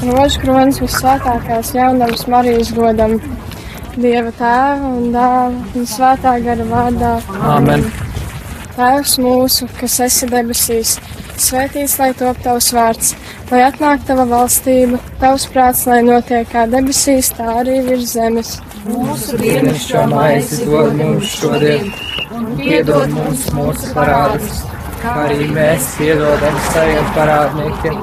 Rožkronis 0.00 0.78
visvētākās 0.80 1.74
jaunams 1.76 2.22
Marijas 2.32 2.70
godam, 2.72 3.18
Dieva 4.00 4.30
tēva 4.32 4.90
un 4.96 5.10
dēla 5.12 5.74
un 5.76 5.88
svētā 5.88 6.36
gara 6.40 6.64
vārdā. 6.64 7.10
Āmen. 7.44 7.82
Tēvs 8.76 9.16
mūsu, 9.20 9.66
kas 9.76 9.98
esi 10.06 10.28
debesīs, 10.30 10.94
svētīts 11.42 11.98
lai 12.00 12.12
top 12.16 12.40
tavs 12.44 12.70
vārds, 12.72 13.10
lai 13.50 13.60
atnāk 13.66 14.06
tava 14.08 14.24
valstība, 14.30 15.02
tavs 15.20 15.44
prāts, 15.52 15.84
lai 15.90 16.00
notiek 16.06 16.48
kā 16.48 16.64
debesīs, 16.70 17.32
tā 17.36 17.50
arī 17.60 17.80
virs 17.90 18.14
zemes. 18.14 18.54
Mūsu 18.86 19.36
dienascho 19.42 20.06
maizi 20.14 20.64
dod 20.70 20.96
mums 21.02 21.36
šodien, 21.42 21.92
un 22.30 22.48
piedod 22.56 23.12
mums 23.18 23.50
mūsu 23.58 23.92
parādus, 23.98 24.64
kā 25.04 25.18
arī 25.26 25.50
mēs 25.52 25.92
piedodam 25.98 26.60
saviem 26.70 27.14
parādniekiem. 27.18 28.02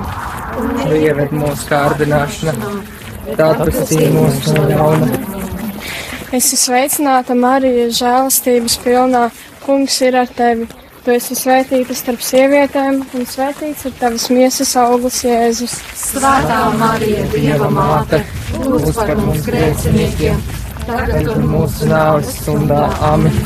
Ieved 0.97 1.33
mūsu 1.35 1.67
kārdināšanā, 1.69 2.71
tā 3.37 3.49
tas 3.59 3.91
ir 3.93 4.09
mūsu 4.15 4.55
no 4.55 4.63
ļauna. 4.71 5.19
Esi 6.37 6.57
sveicināta, 6.59 7.35
Marija, 7.37 7.87
žēlastības 7.93 8.77
pilnā, 8.83 9.27
kungs 9.63 10.01
ir 10.03 10.17
ar 10.19 10.31
tevi. 10.39 10.67
Tu 11.05 11.13
esi 11.15 11.37
svētīta 11.39 11.95
starp 11.95 12.23
sievietēm, 12.25 12.97
un 13.15 13.27
svētīts 13.31 13.85
ir 13.87 13.93
tavas 13.95 14.25
miesas 14.33 14.73
auglis, 14.81 15.21
Jēzus. 15.23 15.77
Svētā 15.95 16.57
Marija, 16.81 17.23
Dieva 17.31 17.69
māte, 17.71 18.19
lūdz 18.57 18.91
par 18.97 19.13
mums 19.21 19.47
grēciniekiem, 19.47 20.41
tagad 20.83 21.31
un 21.37 21.47
mūsu 21.53 21.87
nāves 21.87 22.33
stundā. 22.41 22.89
Amen. 23.07 23.39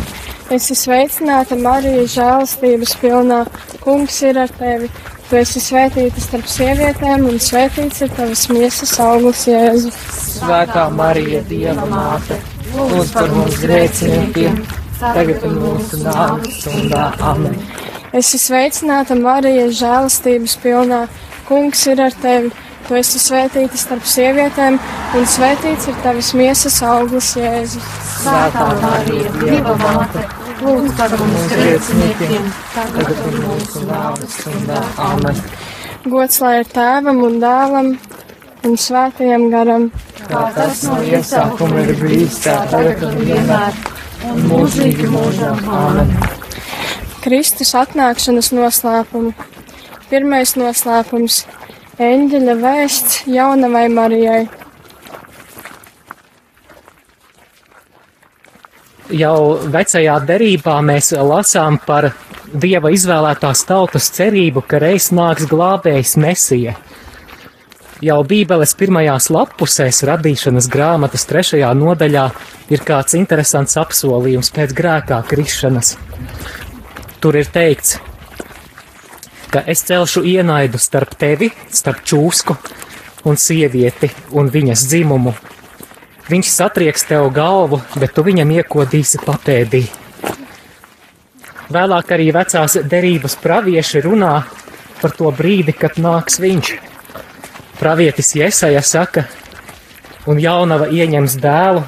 Esi 0.52 0.76
sveicināta, 0.76 1.56
Marija, 1.56 2.08
žēlastības 2.16 2.98
pilnā, 3.04 3.44
kungs 3.86 4.18
ir 4.26 4.42
ar 4.42 4.50
tevi. 4.58 4.90
Tu 5.32 5.38
esi 5.40 5.62
svētīta 5.64 6.20
starp 6.20 6.48
sievietēm, 6.52 7.22
un 7.30 7.38
svētīts 7.40 8.02
ir 8.04 8.10
tavas 8.18 8.42
miesas 8.52 8.92
auglis, 9.00 9.46
Jēzus. 9.48 10.00
Svētā 10.34 10.90
Marija, 10.92 11.40
Dieva 11.48 11.86
māte, 11.88 12.36
lūdz 12.76 13.14
par 13.16 13.32
mums 13.32 13.56
grēciniekiem, 13.62 14.58
tagad 15.00 15.46
un 15.48 15.56
mūsu 15.62 16.02
nāves 16.02 16.58
stundā. 16.58 17.06
Amen. 17.24 17.56
Esi 18.12 18.42
sveicināta, 18.44 19.16
Marija, 19.16 19.70
žēlastības 19.80 20.58
pilnā, 20.66 21.06
kungs 21.48 21.86
ir 21.88 22.04
ar 22.10 22.20
tevi. 22.28 22.52
Tu 22.90 23.00
esi 23.00 23.24
svētīta 23.24 23.80
starp 23.80 24.04
sievietēm, 24.04 24.82
un 25.16 25.32
svētīts 25.38 25.88
ir 25.94 26.04
tavas 26.04 26.36
miesas 26.36 26.84
auglis, 26.84 27.38
Jēzus. 27.40 27.88
Svētā 28.18 28.68
Marija, 28.84 29.32
Dieva 29.40 29.80
māte, 29.80 30.28
lūdz 30.62 30.96
par 30.98 31.14
mums 31.20 31.46
grēciniekiem, 31.52 32.48
tagad 32.76 33.22
un 33.28 33.38
mūsu 33.46 33.84
nāves 33.88 34.38
stundā. 34.40 34.82
Amen. 35.02 35.42
Gods 36.12 36.42
lai 36.42 36.54
ir 36.62 36.70
tēvam 36.72 37.22
un 37.26 37.40
dēlam 37.42 37.92
un 38.68 38.78
svētajam 38.78 39.48
garam. 39.54 39.90
Kā 40.28 40.44
tas 40.56 40.84
no 40.88 41.00
iesākuma 41.06 41.86
ir 41.86 41.96
bijis, 42.02 42.40
tā 42.46 42.60
tagad 42.72 43.04
un 43.10 43.18
vienmēr, 43.26 43.82
un 44.30 44.46
mūžīgi 44.52 45.10
mūžam. 45.12 45.62
Amen. 45.82 46.14
Kristus 47.22 47.76
atnākšanas 47.78 48.54
noslēpumu. 48.58 49.34
Pirmais 50.10 50.56
noslēpums- 50.58 51.44
eņģeļa 52.12 52.56
vēsts 52.66 53.22
jaunavai 53.30 53.88
Marijai. 53.94 54.42
Jau 59.12 59.58
vecajā 59.68 60.14
derībā 60.24 60.78
mēs 60.86 61.12
lasām 61.12 61.80
par 61.86 62.12
Dieva 62.52 62.92
izvēlētās 62.92 63.64
tautas 63.68 64.10
cerību, 64.16 64.64
ka 64.68 64.80
reiz 64.84 65.10
nāks 65.16 65.48
glābējs 65.52 66.18
Mesija. 66.20 66.76
Jau 68.02 68.18
Bībeles 68.28 68.74
pirmajās 68.80 69.30
lapusēs, 69.32 70.02
radīšanas 70.10 70.68
grāmatas 70.72 71.28
trešajā 71.30 71.70
nodaļā, 71.78 72.26
ir 72.74 72.84
kāds 72.88 73.16
interesants 73.20 73.78
apsolījums 73.80 74.52
pēc 74.56 74.74
grēkā 74.76 75.22
krišanas. 75.30 75.94
Tur 77.22 77.38
ir 77.38 77.52
teikts, 77.54 78.00
ka 79.52 79.64
es 79.68 79.84
celšu 79.88 80.24
ienaidu 80.28 80.80
starp 80.82 81.14
tevi, 81.20 81.52
starp 81.70 82.02
čūsku 82.08 82.58
un 83.30 83.38
sievieti 83.38 84.10
un 84.34 84.50
viņas 84.52 84.88
dzimumu. 84.88 85.36
Viņš 86.30 86.52
satrieks 86.54 87.08
tev 87.10 87.30
galvu, 87.34 87.82
bet 87.98 88.14
tu 88.16 88.24
viņam 88.26 88.54
iekodīsi 88.60 89.22
papēdī. 89.26 89.86
Vēlāk 91.72 92.12
arī 92.12 92.30
vecās 92.36 92.78
derības 92.92 93.38
pravieši 93.40 94.04
runā 94.06 94.36
par 95.02 95.14
to 95.18 95.32
brīdi, 95.34 95.74
kad 95.74 95.98
nāks 96.02 96.38
viņš. 96.44 96.74
Pravietis 97.80 98.36
Jesaja 98.36 98.84
saka, 98.86 99.26
un 100.30 100.40
jaunava 100.42 100.90
ieņems 100.92 101.38
dēlu, 101.42 101.86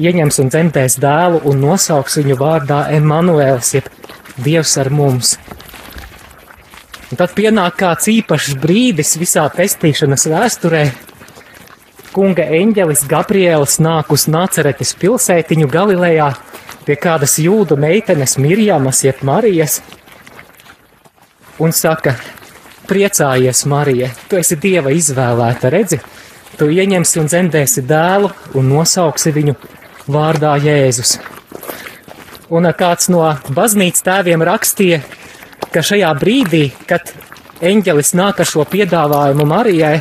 ieņems 0.00 0.40
un 0.40 0.52
dzemdēs 0.52 0.96
dēlu 1.02 1.42
un 1.50 1.60
nosauks 1.66 2.16
viņu 2.22 2.38
vārdā 2.40 2.84
Emanuēls, 2.96 3.74
jeb 3.76 3.90
Dievs 4.44 4.72
ar 4.82 4.90
mums. 4.90 5.36
Un 7.12 7.20
tad 7.20 7.34
pienāk 7.36 7.76
kāds 7.78 8.08
īpašs 8.10 8.56
brīdis 8.58 9.14
visā 9.20 9.44
pestīšanas 9.54 10.24
vēsturē. 10.32 10.80
Kunga 12.14 12.44
eņģelis 12.46 13.00
Gabriels 13.10 13.80
nāk 13.82 14.12
uz 14.14 14.28
Nāceretes 14.30 14.92
pilsētiņu 15.00 15.66
Galilejā 15.66 16.28
pie 16.86 16.94
kādas 17.00 17.40
jūdu 17.42 17.74
meitenes 17.80 18.36
Mirjamas, 18.38 19.00
jeb 19.02 19.24
Marijas, 19.26 19.80
un 21.58 21.74
saka, 21.74 22.14
priecājies, 22.86 23.64
Marija, 23.66 24.12
tu 24.30 24.38
esi 24.38 24.54
Dieva 24.62 24.94
izvēlēta, 24.94 25.72
redzi, 25.74 25.98
tu 26.54 26.70
ieņemsi 26.70 27.22
un 27.24 27.30
dzemdēsi 27.32 27.82
dēlu 27.90 28.30
un 28.54 28.70
nosauksi 28.70 29.34
viņu 29.34 29.58
vārdā 30.06 30.54
Jēzus. 30.62 31.16
Un 32.54 32.70
kāds 32.78 33.10
no 33.10 33.26
baznīcas 33.56 34.06
tēviem 34.06 34.46
rakstīja, 34.46 35.02
ka 35.74 35.82
šajā 35.82 36.14
brīdī, 36.22 36.68
kad 36.86 37.10
eņģelis 37.58 38.14
nāk 38.14 38.44
ar 38.44 38.54
šo 38.54 38.70
piedāvājumu 38.70 39.50
Marijai, 39.50 39.98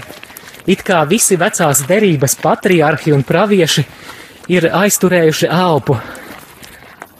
it 0.67 0.83
kā 0.85 1.03
visi 1.09 1.37
vecās 1.39 1.83
derības 1.87 2.37
patriarhi 2.41 3.13
un 3.15 3.23
pravieši 3.27 3.85
ir 4.53 4.69
aizturējuši 4.73 5.49
elpu. 5.51 5.97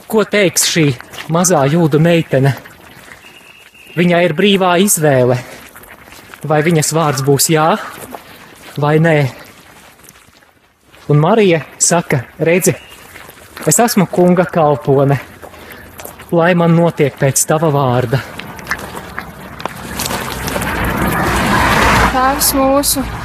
Ko 0.08 0.24
teiks 0.30 0.68
šī 0.70 0.86
mazā 1.34 1.64
jūdu 1.72 2.00
meitene? 2.04 2.54
Viņai 3.94 4.24
ir 4.26 4.34
brīvā 4.38 4.76
izvēle, 4.82 5.38
vai 6.50 6.60
viņas 6.66 6.94
vārds 6.98 7.26
būs 7.26 7.50
jā 7.54 7.70
vai 8.78 8.98
nē. 9.00 9.18
Un 11.12 11.20
Marija 11.20 11.62
saka, 11.78 12.24
redzi, 12.40 12.74
es 13.68 13.80
esmu 13.80 14.08
kunga 14.12 14.46
kalpone, 14.50 15.20
lai 16.32 16.54
man 16.56 16.76
notiek 16.76 17.18
pēc 17.20 17.44
tava 17.50 17.70
vārda. 17.74 18.22
Tēvs 22.14 22.54
mūsu, 22.58 23.04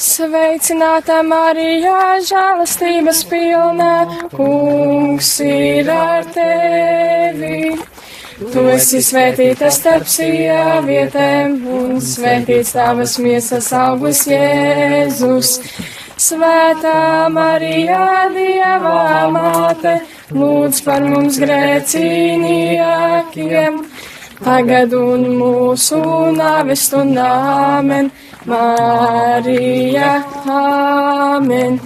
Sveicināta 0.00 1.18
Marija, 1.28 2.24
žēlastības 2.24 3.18
pilnā, 3.28 4.24
kungs 4.32 5.28
ir 5.44 5.90
ar 5.92 6.24
tevi. 6.32 7.76
Tu 8.40 8.64
esi 8.72 9.04
svētīta 9.04 9.68
starp 9.68 10.08
sievietēm, 10.08 11.60
un 11.68 12.00
svētīts 12.00 12.72
tavas 12.78 13.20
miesas 13.20 13.68
augurs 13.76 14.24
Jēzus. 14.30 15.60
Svētā 16.16 17.28
Marija, 17.36 18.32
Dieva 18.32 19.28
māte, 19.36 20.00
lūdz 20.32 20.80
par 20.88 21.04
mums 21.04 21.36
grēcīniekiem, 21.44 23.84
tagad 24.40 24.96
un 24.96 25.28
mūsu 25.44 26.00
nāves 26.40 26.88
stundā, 26.88 27.28
amen. 27.76 28.08
Marija, 28.48 30.24
amen. 30.48 31.76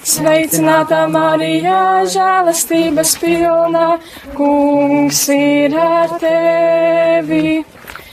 Sveicināta 0.00 1.02
Marija, 1.12 2.06
žēlastības 2.08 3.10
pilnā, 3.20 3.98
kungs 4.32 5.26
ir 5.34 5.76
ar 5.76 6.14
tevi. 6.22 7.60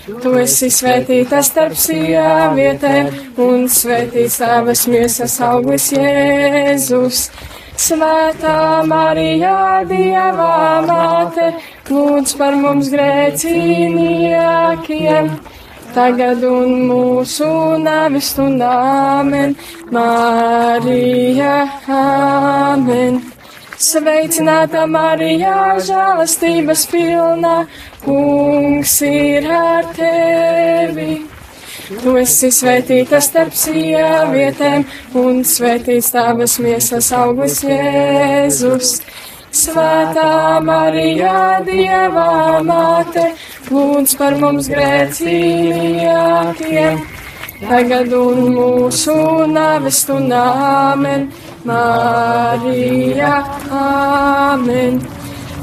Tu 0.08 0.34
esi 0.42 0.68
svētīta 0.72 1.40
starp 1.44 1.76
sievietēm, 1.80 3.08
un 3.44 3.68
svētīts 3.72 4.38
tavas 4.44 4.88
miesas 4.92 5.40
auglis 5.48 5.92
Jēzus. 5.96 7.30
Svētā 7.78 8.84
Marijā, 8.90 9.86
Dievā 9.88 10.82
māte, 10.88 11.54
lūdz 11.88 12.36
par 12.40 12.56
mums 12.60 12.90
grēciniekiem, 12.92 15.30
tagad 15.98 16.44
un 16.46 16.74
mūsu 16.86 17.48
nāves 17.82 18.30
stundā, 18.34 18.70
amen. 19.18 19.56
Marija, 19.94 21.56
amen. 21.90 23.18
Sveicināta 23.82 24.84
Marijā, 24.90 25.78
žēlastības 25.88 26.86
pilna, 26.92 27.56
kungs 28.06 28.96
ir 29.06 29.50
ar 29.54 29.90
tevi. 29.98 31.18
Tu 31.88 32.16
esi 32.20 32.50
svētīta 32.52 33.22
starp 33.24 33.56
sievietēm, 33.58 34.86
un 35.18 35.42
svētīts 35.48 36.12
tavas 36.14 36.58
miesas 36.62 37.10
auglis 37.16 37.62
Jēzus. 37.66 39.00
Svētā 39.56 40.60
Marijā, 40.64 41.62
Dievā 41.66 42.62
māte, 42.68 43.34
lūdz 43.72 44.16
par 44.20 44.36
mums 44.42 44.68
grēciniekiem, 44.72 47.00
tagad 47.62 48.14
un 48.14 48.54
mūsu 48.58 49.16
nāves 49.52 49.96
stundā, 50.04 50.46
amen. 50.92 51.22
Marija, 51.68 53.36
amen. 53.72 55.02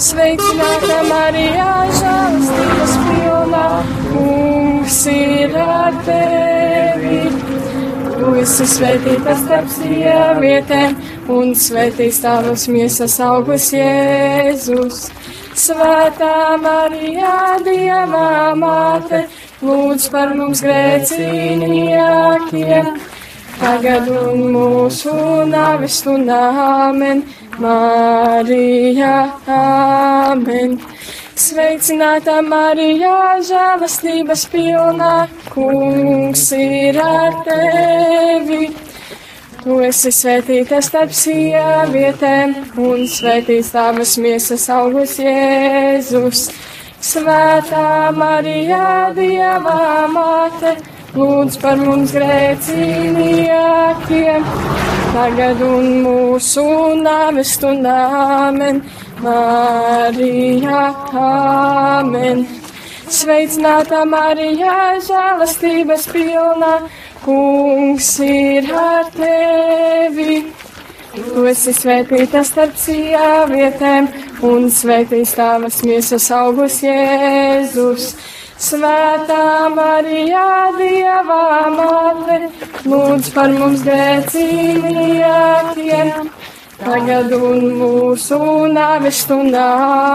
Sveicināta 0.04 0.98
Marijā, 1.08 1.70
žēlastības 2.00 2.94
pilnā, 3.04 3.68
kungs 4.10 5.00
ir 5.12 5.52
ar 5.68 5.94
tevi. 6.08 6.53
Tu 8.24 8.30
esi 8.40 8.64
svētīta 8.64 9.34
starp 9.36 9.66
sievietēm, 9.68 10.94
un 11.28 11.50
svētīts 11.60 12.22
tavas 12.22 12.62
miesas 12.72 13.20
augurs 13.20 13.66
Jēzus. 13.74 15.12
Svētā 15.52 16.56
Marijā, 16.62 17.58
Dievā 17.66 18.54
māte, 18.56 19.26
lūdz 19.60 20.08
par 20.14 20.32
mums 20.38 20.62
grēciniekiem 20.64 22.88
tagad 23.60 24.08
un 24.08 24.40
mūsu 24.56 25.12
nāves 25.52 26.00
stundā, 26.00 26.40
amen. 26.88 27.28
Marija, 27.60 29.36
amen. 29.44 30.80
Sveicināta 31.34 32.36
Marijā, 32.46 33.42
žēlastības 33.42 34.44
pilnā, 34.52 35.26
kungs 35.50 36.44
ir 36.54 36.94
ar 37.02 37.34
tevi. 37.42 38.70
Tu 39.64 39.78
esi 39.82 40.12
svētīta 40.14 40.78
starp 40.84 41.10
sievietēm, 41.10 42.54
un 42.78 43.02
svētīts 43.10 43.72
tavas 43.74 44.14
miesas 44.22 44.70
augurs 44.70 45.18
Jēzus. 45.18 46.54
Svētā 47.02 48.14
Marijā, 48.14 49.10
Dievā 49.18 50.06
māte, 50.14 50.78
lūdz 51.18 51.58
par 51.64 51.74
mums 51.82 52.14
grēciniekiem, 52.14 54.46
tagad 55.16 55.58
un 55.66 55.98
mūsu 56.06 56.62
nāves 57.02 57.58
stundā, 57.58 57.98
amen. 58.46 58.78
Marija, 59.22 60.82
amen. 61.14 62.44
Sveicināta 63.14 64.02
Marijā, 64.08 64.98
žēlastības 65.06 66.08
pilna, 66.10 66.74
kungs 67.24 68.20
ir 68.24 68.70
ar 68.74 69.04
tevi. 69.14 70.42
Tu 71.14 71.44
esi 71.46 71.72
svētīta 71.76 72.42
starp 72.46 72.74
sievietēm, 72.80 74.08
un 74.48 74.70
svētīts 74.72 75.36
tavas 75.38 75.82
miesas 75.86 76.30
augurs 76.34 76.80
Jēzus. 76.82 78.14
Svētā 78.64 79.68
Marijā, 79.74 80.46
Dievā 80.78 81.68
māte, 81.74 82.36
lūdz 82.88 83.26
par 83.34 83.50
mums 83.54 83.82
grēciniekiem, 83.86 86.30
tagad 86.84 87.32
un 87.36 87.64
mūsu 87.78 88.38
nāves 88.72 89.22
stundā, 89.24 89.64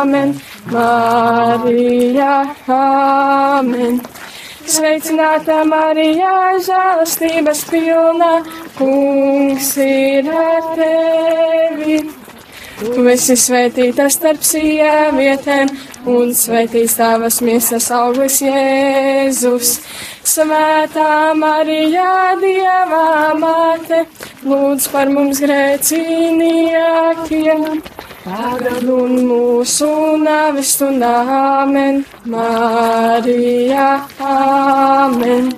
amen. 0.01 0.35
Marija, 0.73 2.35
amen. 2.75 3.99
Sveicināta 4.69 5.63
Marijā, 5.65 6.35
žēlastības 6.67 7.65
pilna, 7.71 8.31
kungs 8.77 9.73
ir 9.81 10.29
ar 10.29 10.71
tevi. 10.77 12.01
Tu 12.79 13.03
esi 13.11 13.35
svētīta 13.35 14.05
starp 14.07 14.39
sievietēm, 14.47 15.67
un 16.07 16.29
svētīts 16.31 16.95
tavas 16.95 17.43
miesas 17.43 17.91
auglis 17.91 18.39
Jēzus. 18.39 19.83
Svētā 20.23 21.35
Marijā, 21.35 22.39
Dievā 22.39 23.35
māte, 23.35 24.07
lūdz 24.47 24.87
par 24.93 25.11
mums 25.11 25.43
grēciniekiem, 25.43 27.83
tagad 28.23 28.87
un 28.95 29.27
mūsu 29.27 30.15
nāves 30.23 30.71
stundā, 30.77 31.27
amen. 31.59 32.07
Marija, 32.31 34.07
amen. 34.23 35.51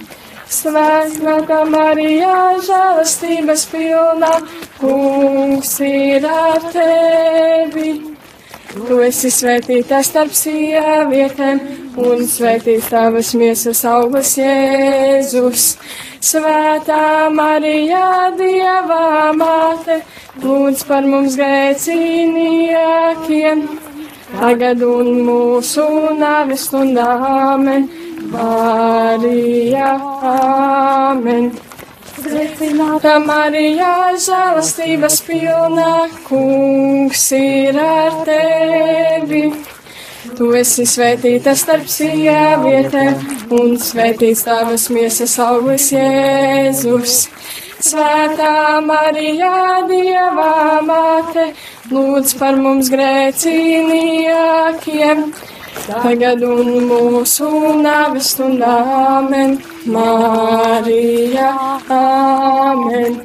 Svētā 0.50 1.62
Marijā, 1.70 2.58
žēlastības 2.66 3.70
pilnā, 3.70 4.42
kungs 4.82 5.78
ir 5.86 6.26
ar 6.26 6.62
tevi. 6.74 7.92
Tu 8.72 8.96
esi 9.04 9.28
svētīta 9.34 10.00
starp 10.04 10.32
sievietēm, 10.36 11.60
un 12.00 12.28
svētīts 12.28 12.90
tavas 12.92 13.34
miesas 13.36 13.86
augurs 13.88 14.38
Jēzus. 14.40 15.78
Svētā 16.22 17.30
Marijā, 17.36 18.32
Dievā 18.40 19.34
māte, 19.36 20.02
lūdz 20.44 20.84
par 20.88 21.04
mums 21.10 21.36
grēciniekiem, 21.40 23.58
tagad 24.38 24.82
un 24.88 25.08
mūsu 25.28 25.86
nāves 26.22 26.62
stundā, 26.70 27.10
amen. 27.52 27.84
Marija, 28.32 29.92
amen. 30.32 31.52
Sveicināta 32.22 33.16
Marijā, 33.26 34.14
žēlastības 34.22 35.16
pilnā, 35.26 36.06
kungs 36.28 37.24
ir 37.34 37.80
ar 37.82 38.20
tevi. 38.28 39.40
Tu 40.38 40.50
esi 40.60 40.86
svētīta 40.86 41.56
starp 41.58 41.88
sievietēm, 41.90 43.18
un 43.58 43.74
svētīts 43.82 44.46
tavas 44.46 44.86
miesas 44.94 45.34
auglis 45.42 45.90
Jēzus. 45.96 47.26
Svētā 47.82 48.78
Marijā, 48.86 49.82
Dievā 49.90 50.78
māte, 50.86 51.58
lūdz 51.90 52.38
par 52.38 52.54
mums 52.62 52.94
grēciniekiem 52.94 55.26
tagad 55.88 56.44
un 56.46 56.70
mūsu 56.90 57.50
nāves 57.82 58.32
stundā, 58.36 58.76
amen. 59.18 59.58
Marija, 59.86 61.52
amen. 61.98 63.20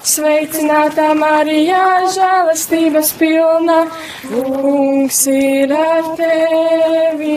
Sveicinātā 0.00 1.10
Marijā, 1.14 1.84
žēlastības 2.14 3.12
pilna, 3.20 3.80
kungs 4.30 5.26
ir 5.30 5.74
ar 5.76 6.14
tevi. 6.16 7.34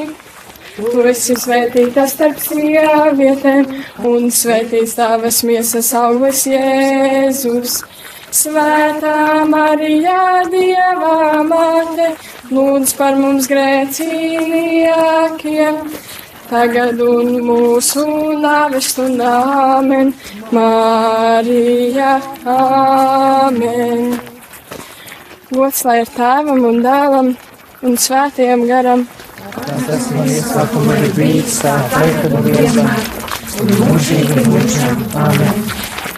Tu 0.74 1.04
esi 1.06 1.36
svētīta 1.38 2.08
starp 2.10 2.40
sievietēm, 2.42 3.68
un 4.10 4.32
svētīts 4.34 4.96
tavas 4.98 5.44
miesas 5.46 5.92
auglis 6.00 6.48
Jēzus. 6.50 7.82
Svētā 8.34 9.44
Marijā, 9.46 10.24
Dievā 10.50 11.44
māte, 11.46 12.08
lūdz 12.54 12.94
par 12.98 13.16
mums 13.20 13.48
grēciniekiem, 13.50 15.76
tagad 16.50 17.02
un 17.04 17.28
mūsu 17.48 18.06
nāves 18.44 18.86
stundā, 18.94 19.34
amen. 19.78 20.08
Marija, 20.54 22.14
amen. 22.46 24.20
Gods 25.54 25.84
lai 25.86 25.98
ir 26.02 26.10
tēvam 26.16 26.62
un 26.70 26.78
dēlam 26.86 27.28
un 27.84 27.94
svētajam 28.00 28.62
garam. 28.70 29.02
Tas 29.54 30.04
man 30.16 30.28
iesākuma 30.34 30.94
ir 31.04 31.12
bijis 31.18 31.56
tā, 31.62 31.76
tagad 31.94 32.32
un 32.40 32.44
vienmēr, 32.48 33.02
un 33.62 33.68
mūžīgi 33.82 34.40
mūžam. 34.50 34.98
Amen. 35.28 35.58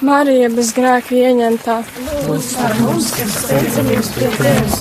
Marija 0.06 0.50
bez 0.54 0.70
grēka 0.75 1.12
ieņemtā. 1.18 1.75
Lūdz 2.27 2.50
par 2.60 2.74
mums, 2.84 3.08
kas 3.15 3.32
steicamies 3.46 4.08
pie 4.18 4.27
tevis. 4.38 4.75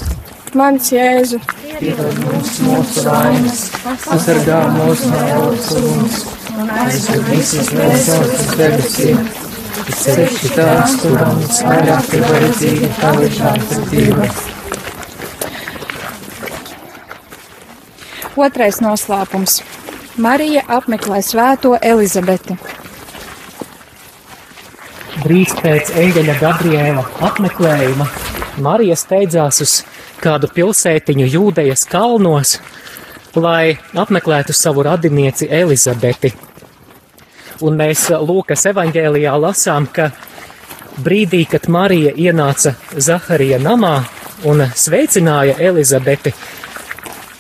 Mans 0.55 0.87
Jēzu, 0.95 1.41
Piedod 1.81 2.19
mums 2.23 2.59
mūsu 2.63 3.03
vainas, 3.09 3.63
pasargā 4.05 4.59
mūs 4.77 5.01
no 5.11 5.23
ļaunuma, 5.27 6.21
un 6.63 7.25
visus 7.27 7.71
vēstules 7.75 8.35
uz 8.39 8.53
debesīm. 8.61 9.25
Sevišķi 9.85 10.51
tās, 10.55 10.95
kurām 11.03 11.41
visvairāk 11.41 12.13
ir 12.15 12.23
vajadzīga 12.29 12.91
tava 13.01 13.31
žēlsirdība. 13.39 14.29
Otrais 18.47 18.79
noslēpums. 18.85 19.57
Marija 20.23 20.63
apmeklē 20.79 21.19
svēto 21.27 21.75
Elizabeti. 21.83 22.55
Drīz 25.25 25.57
pēc 25.59 25.91
eņģeļa 26.05 26.39
Gabriela 26.39 27.05
apmeklējuma 27.31 28.07
Marija 28.63 28.95
steidzās 28.99 29.61
uz 29.65 29.75
kādu 30.25 30.49
pilsētiņu 30.55 31.29
Jūdejas 31.29 31.85
kalnos, 31.91 32.59
lai 33.37 33.77
apmeklētu 33.95 34.55
savu 34.57 34.85
radinieci 34.87 35.49
Elizabeti. 35.51 36.33
Un 37.65 37.77
mēs 37.79 38.09
Lūkas 38.11 38.65
evanģēlijā 38.71 39.35
lasām, 39.39 39.87
ka 39.87 40.11
brīdī, 41.05 41.45
kad 41.51 41.69
Marija 41.69 42.15
ienāca 42.17 42.75
Zaharija 42.97 43.61
namā 43.63 43.97
un 44.49 44.65
sveicināja 44.75 45.57
Elizabeti, 45.63 46.35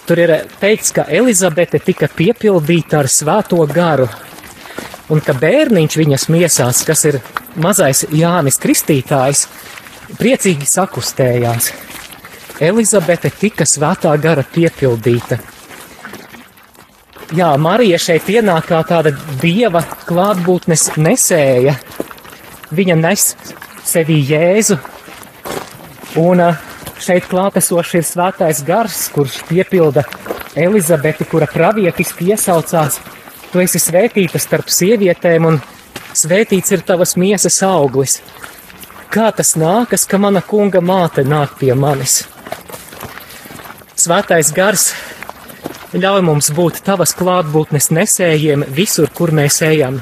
tur 0.06 0.20
ir 0.20 0.34
teikts, 0.60 0.92
ka 0.94 1.06
Elizabete 1.08 1.80
tika 1.82 2.08
piepildīta 2.08 3.00
ar 3.02 3.10
svēto 3.10 3.60
garu, 3.70 4.08
un 5.10 5.20
ka 5.24 5.34
bērniņš 5.36 5.98
viņas 6.00 6.28
miesās, 6.32 6.84
kas 6.86 7.04
ir 7.10 7.20
mazais 7.60 8.04
Jānis 8.12 8.60
Kristītājs, 8.62 9.46
priecīgi 10.20 10.68
sakustējās. 10.68 11.72
Elizabete 12.62 13.32
tika 13.34 13.66
svētā 13.66 14.12
gara 14.22 14.44
piepildīta. 14.46 15.40
Jā, 17.34 17.48
Marija 17.58 17.98
šeit 17.98 18.28
ienāk 18.30 18.68
kā 18.68 18.78
tāda 18.86 19.10
dieva 19.40 19.80
klātbūtnes 20.06 20.92
nesēja. 21.00 21.74
Viņa 22.74 22.96
nes 23.00 23.24
sevī 23.82 24.20
Jēzu, 24.28 24.76
un 26.20 26.42
šeit 27.02 27.26
klātesošs 27.30 27.96
ir 27.98 28.06
svētais 28.06 28.60
gars, 28.66 29.08
kurš 29.14 29.40
piepilda 29.48 30.04
Elizabeti, 30.54 31.26
kura 31.26 31.48
pravietiski 31.50 32.30
iesaucās: 32.30 33.00
Tu 33.50 33.64
esi 33.64 33.82
svētīta 33.82 34.38
starp 34.38 34.70
sievietēm, 34.70 35.48
un 35.48 35.58
svētīts 36.14 36.70
ir 36.76 36.86
tavas 36.86 37.16
miesas 37.18 37.58
auglis. 37.66 38.20
Kā 39.10 39.32
tas 39.34 39.56
nākas, 39.58 40.06
ka 40.06 40.22
mana 40.22 40.42
kunga 40.42 40.78
māte 40.82 41.26
nāk 41.26 41.58
pie 41.58 41.74
manis? 41.74 42.22
Svētais 43.94 44.48
gars 44.50 44.88
ļauj 45.94 46.24
mums 46.26 46.48
būt 46.50 46.80
tavas 46.82 47.12
klātbūtnes 47.14 47.92
nesējiem 47.94 48.64
visur, 48.74 49.06
kur 49.14 49.30
mēs 49.30 49.60
ejam. 49.62 50.00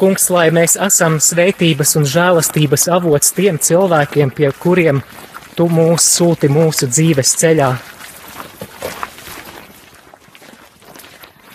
Kungs, 0.00 0.26
lai 0.34 0.48
mēs 0.50 0.74
esam 0.82 1.20
svētības 1.22 1.94
un 2.00 2.08
žēlastības 2.10 2.88
avots 2.90 3.30
tiem 3.36 3.60
cilvēkiem, 3.62 4.32
pie 4.34 4.50
kuriem 4.58 4.98
tu 5.54 5.68
mūs 5.70 6.08
sūti 6.16 6.50
mūsu 6.50 6.88
dzīves 6.90 7.36
ceļā. 7.38 7.70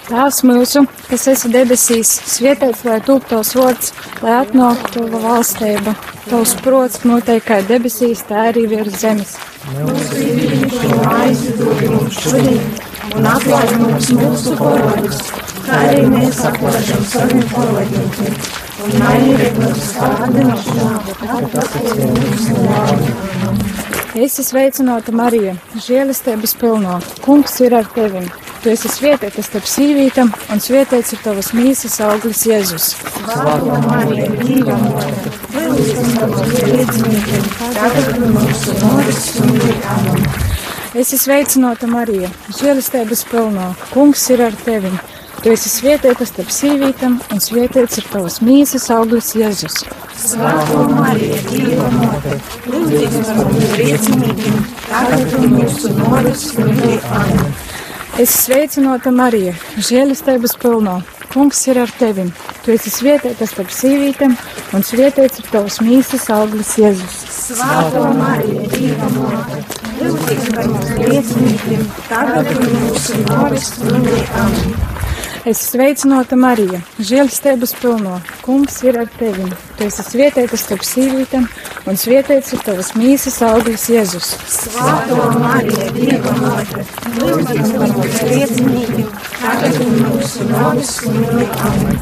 Tās 0.07 0.39
mūsu, 0.47 0.85
kas 1.09 1.27
esi 1.33 1.51
debesīs, 1.51 2.13
svētīts 2.37 2.85
lai 2.87 3.01
tūp 3.03 3.27
tavs 3.27 3.51
vārds, 3.59 3.91
lai 4.23 4.37
atnāktu 4.45 5.01
tava 5.01 5.23
valstība. 5.25 5.97
Tavs 6.31 6.55
prots 6.63 7.03
notiek 7.03 7.43
kā 7.43 7.59
debesīs, 7.67 8.23
tā 8.31 8.47
arī 8.53 8.63
virs 8.71 9.01
zemes. 9.03 9.35
Mūsu 9.67 10.21
īpašo 10.23 10.97
maizi 11.03 11.49
dod 11.59 11.81
mums 11.91 12.19
šodien, 12.23 12.59
un 13.17 13.25
atklāj 13.27 13.73
mums 13.81 14.07
mūsu 14.15 14.53
parodus, 14.59 15.19
kā 15.65 15.81
arī 15.89 16.05
mēs 16.13 16.39
atklājam 16.47 17.03
saviem 17.11 17.43
parodītiem. 17.51 18.37
Un 18.85 18.95
neieriet 19.01 19.59
mūsu 19.59 19.89
kārdināšanā, 19.97 20.91
atpakaļ 21.37 22.03
mums 22.13 22.47
no 22.53 22.65
ļauna. 22.69 23.17
Esi 24.17 24.41
sveicināta 24.41 25.11
Marija, 25.13 25.57
žēlistības 25.83 26.55
pilno. 26.57 27.01
Kungs 27.25 27.59
ir 27.61 27.75
ar 27.77 27.91
tevi. 27.93 28.23
Tu 28.63 28.71
esi 28.71 28.89
svētīta 28.89 29.43
starp 29.45 29.67
sīvītām, 29.69 30.31
un 30.53 30.63
svētīts 30.63 31.13
ir 31.13 31.21
tavas 31.25 31.51
mīsas 31.53 31.99
auglis 32.07 32.41
Jēzus. 32.47 32.87
Svētā 32.95 33.81
Marija, 33.83 34.31
Dieva 34.39 34.79
mote, 34.81 35.35
Amen. 39.87 40.23
Esi 40.97 41.17
sveicināta 41.21 41.85
Marija, 41.89 42.29
žēlistības 42.57 43.21
pilno. 43.29 43.67
Kungs 43.91 44.23
ir 44.33 44.41
ar 44.47 44.55
tevi. 44.63 44.89
Tu 45.43 45.51
esi 45.53 45.69
svētīta 45.69 46.25
starp 46.25 46.49
sīvītām, 46.49 47.19
un 47.33 47.41
svētīts 47.43 47.99
ir 48.01 48.07
tavas 48.09 48.39
mīsas 48.41 48.87
auglis 48.95 49.35
Jēzus. 49.37 49.83
Svētā 50.17 50.87
Marija, 50.95 51.37
Dieva 51.51 51.91
mote, 51.93 52.39
lūdzu 52.65 53.11
par 53.13 53.37
mums 53.43 53.67
grēciniekiem, 53.75 54.57
tagad 54.87 55.35
un 55.37 55.45
mūsu 55.59 55.93
nāves 55.99 56.47
stundā. 56.49 56.95
Amen. 57.21 57.53
Es 58.17 58.33
sveicināta 58.47 59.13
Marija, 59.13 59.53
žēlistības 59.77 60.57
pilno. 60.57 61.03
Kungs 61.37 61.59
ir 61.69 61.77
ar 61.77 61.91
tevi. 61.93 62.23
Tu 62.65 62.71
esi 62.73 62.89
svētīta 62.89 63.45
starp 63.45 63.69
sīvītēm, 63.69 64.33
un 64.73 64.85
svētīts 64.87 65.43
ir 65.43 65.51
tavas 65.51 65.77
mīsas 65.85 66.25
auglis 66.33 66.73
Jēzus. 66.81 67.19
Svētā 67.51 68.07
Marija, 68.17 68.65
Dieva 68.73 69.11
mote, 69.19 69.61
lūdzu 70.01 70.49
par 70.57 70.73
mums 70.73 70.91
grēciniekiem, 70.97 71.87
tagad 72.09 72.53
un 72.57 72.69
mūsu 72.73 73.23
nāves 73.29 73.69
stundā. 73.75 74.21
Amen. 74.47 74.96
Es 75.47 75.61
sveicināta 75.63 76.35
Marija, 76.35 76.81
žēlistības 76.99 77.71
pilno. 77.79 78.17
Kungs 78.43 78.81
ir 78.83 78.97
ar 78.99 79.07
tevi. 79.15 79.45
Tu 79.77 79.85
esi 79.85 80.03
svētīta 80.03 80.57
starp 80.59 80.83
sīvītēm, 80.83 81.45
un 81.87 81.99
svētīts 82.01 82.51
ir 82.57 82.65
tavas 82.65 82.89
mīsas 82.99 83.37
auglis 83.47 83.85
Jēzus. 83.87 84.33
Svētā 84.51 85.29
Marija, 85.39 85.87
Dieva 85.95 86.33
mote, 86.41 86.83
lūdzu 87.15 87.55
par 87.77 87.93
mums 87.95 88.19
grēciniekiem, 88.25 89.07
tagad 89.39 89.79
un 89.85 89.95
mūsu 90.09 90.49
nāves 90.51 90.91
stundā. 90.97 91.47
Amen. 91.69 92.01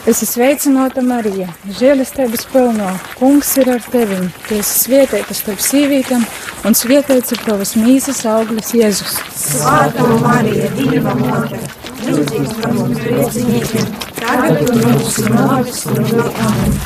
Es 0.00 0.24
esmu 0.24 0.32
sveicināta 0.32 1.06
Marija, 1.06 1.46
žēlistības 1.78 2.48
pilno. 2.50 2.90
Kungs 3.20 3.52
ir 3.62 3.70
ar 3.70 3.86
tevi. 3.92 4.18
Tu 4.48 4.58
esi 4.58 4.88
svētīta 4.88 5.36
starp 5.38 5.62
sīvītēm, 5.62 6.26
un 6.66 6.74
svētīts 6.74 7.36
ir 7.36 7.46
tavas 7.46 7.76
mīsas 7.78 8.24
auglis 8.26 8.74
Jēzus. 8.74 9.20
Svētā 9.46 10.08
Marija, 10.24 10.72
Dieva 10.74 11.14
mote, 11.20 11.62
lūdzu 12.16 12.58
par 12.60 12.74
mums 12.76 13.00
grēciniekiem, 13.04 13.90
tagad 14.18 14.62
un 14.68 14.84
mūsu 14.88 15.26
nāves 15.30 15.82
stundā. 15.84 16.26
Amen. 16.46 16.78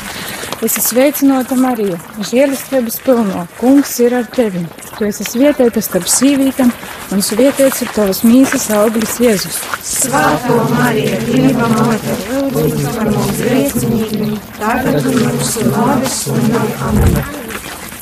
Es 0.63 0.77
esmu 0.79 0.95
sveicināta 0.95 1.55
Marija, 1.59 1.97
žēlistības 2.23 2.95
pilno. 3.03 3.41
Kungs 3.59 3.91
ir 4.01 4.15
ar 4.15 4.27
tevi. 4.33 4.61
Tu 4.95 5.05
esi 5.09 5.25
svētīta 5.27 5.81
starp 5.83 6.07
sīvītēm, 6.09 6.71
un 7.11 7.23
svētīts 7.25 7.83
ir 7.83 7.91
tavas 7.93 8.21
mīsas 8.25 8.69
auglis 8.73 9.17
Jēzus. 9.21 9.59
Svētā 9.85 10.55
Marija, 10.71 11.19
Dieva 11.27 11.67
mote, 11.73 12.15
lūdzu 12.55 12.93
par 12.95 13.11
mums 13.11 13.41
grēciniekiem, 13.41 14.37
tagad 14.61 15.09
un 15.11 15.19
mūsu 15.25 15.67
nāves 15.73 16.21
stundā. 16.23 16.63
Amen. 16.87 17.19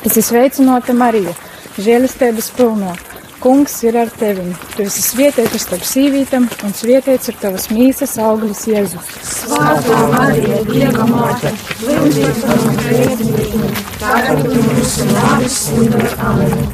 Es 0.04 0.14
esmu 0.14 0.28
sveicināta 0.30 0.94
Marija, 0.96 1.34
žēlistības 1.80 2.52
pilno. 2.54 2.94
Kungs 3.44 3.74
ir 3.84 3.98
ar 4.00 4.08
tevi. 4.08 4.54
Tu 4.72 4.86
esi 4.86 5.02
svētīta 5.04 5.58
starp 5.60 5.82
sīvītēm, 5.84 6.46
un 6.64 6.70
svētīts 6.72 7.28
ir 7.28 7.36
tavas 7.42 7.66
mīsas 7.68 8.14
auglis 8.24 8.62
Jēzus. 8.70 9.10
Svētā 9.20 9.98
Marija, 10.14 10.62
Dieva 10.70 11.04
mote, 11.10 11.52
lūdzu 11.84 12.30
par 12.38 12.62
mums 12.62 12.80
grēciniekiem, 12.86 13.76
tagad 14.00 14.48
mūsu 14.48 15.10
nāves 15.10 15.58
stundā. 15.66 16.08
Amen. 16.30 16.64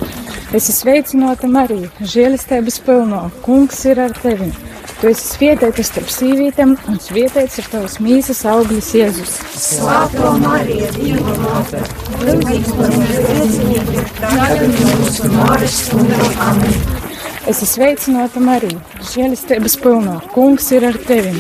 Es 0.55 0.69
esmu 0.69 0.77
sveicināta 0.77 1.51
Marija, 1.51 1.91
žēlistības 2.15 2.79
pilno. 2.87 3.25
Kungs 3.43 3.83
ir 3.91 4.05
ar 4.07 4.15
tevi. 4.23 4.53
Tu 5.01 5.09
esi 5.09 5.31
svētīta 5.31 5.81
starp 5.81 6.11
sīvītēm, 6.13 6.75
un 6.93 6.99
svētīts 7.01 7.55
ir 7.63 7.69
tavas 7.73 7.95
mīsas 8.05 8.43
auglis 8.51 8.91
Jēzus. 8.93 9.39
Svētā 9.57 10.35
Marija, 10.43 10.91
Dieva 10.93 11.37
mote, 11.41 11.81
lūdzu 12.21 12.75
par 12.77 12.93
mums 12.93 13.15
grēciniekiem, 13.23 14.11
tagad 14.19 14.67
un 14.67 14.75
mūsu 15.01 15.31
nāves 15.33 15.79
stundā. 15.87 16.27
Amen. 16.45 16.77
Es 17.49 17.63
esmu 17.63 17.71
sveicināta 17.71 18.43
Marija, 18.45 18.77
žēlistības 19.09 19.79
pilno. 19.81 20.19
Kungs 20.35 20.69
ir 20.77 20.85
ar 20.91 20.99
tevi. 21.09 21.33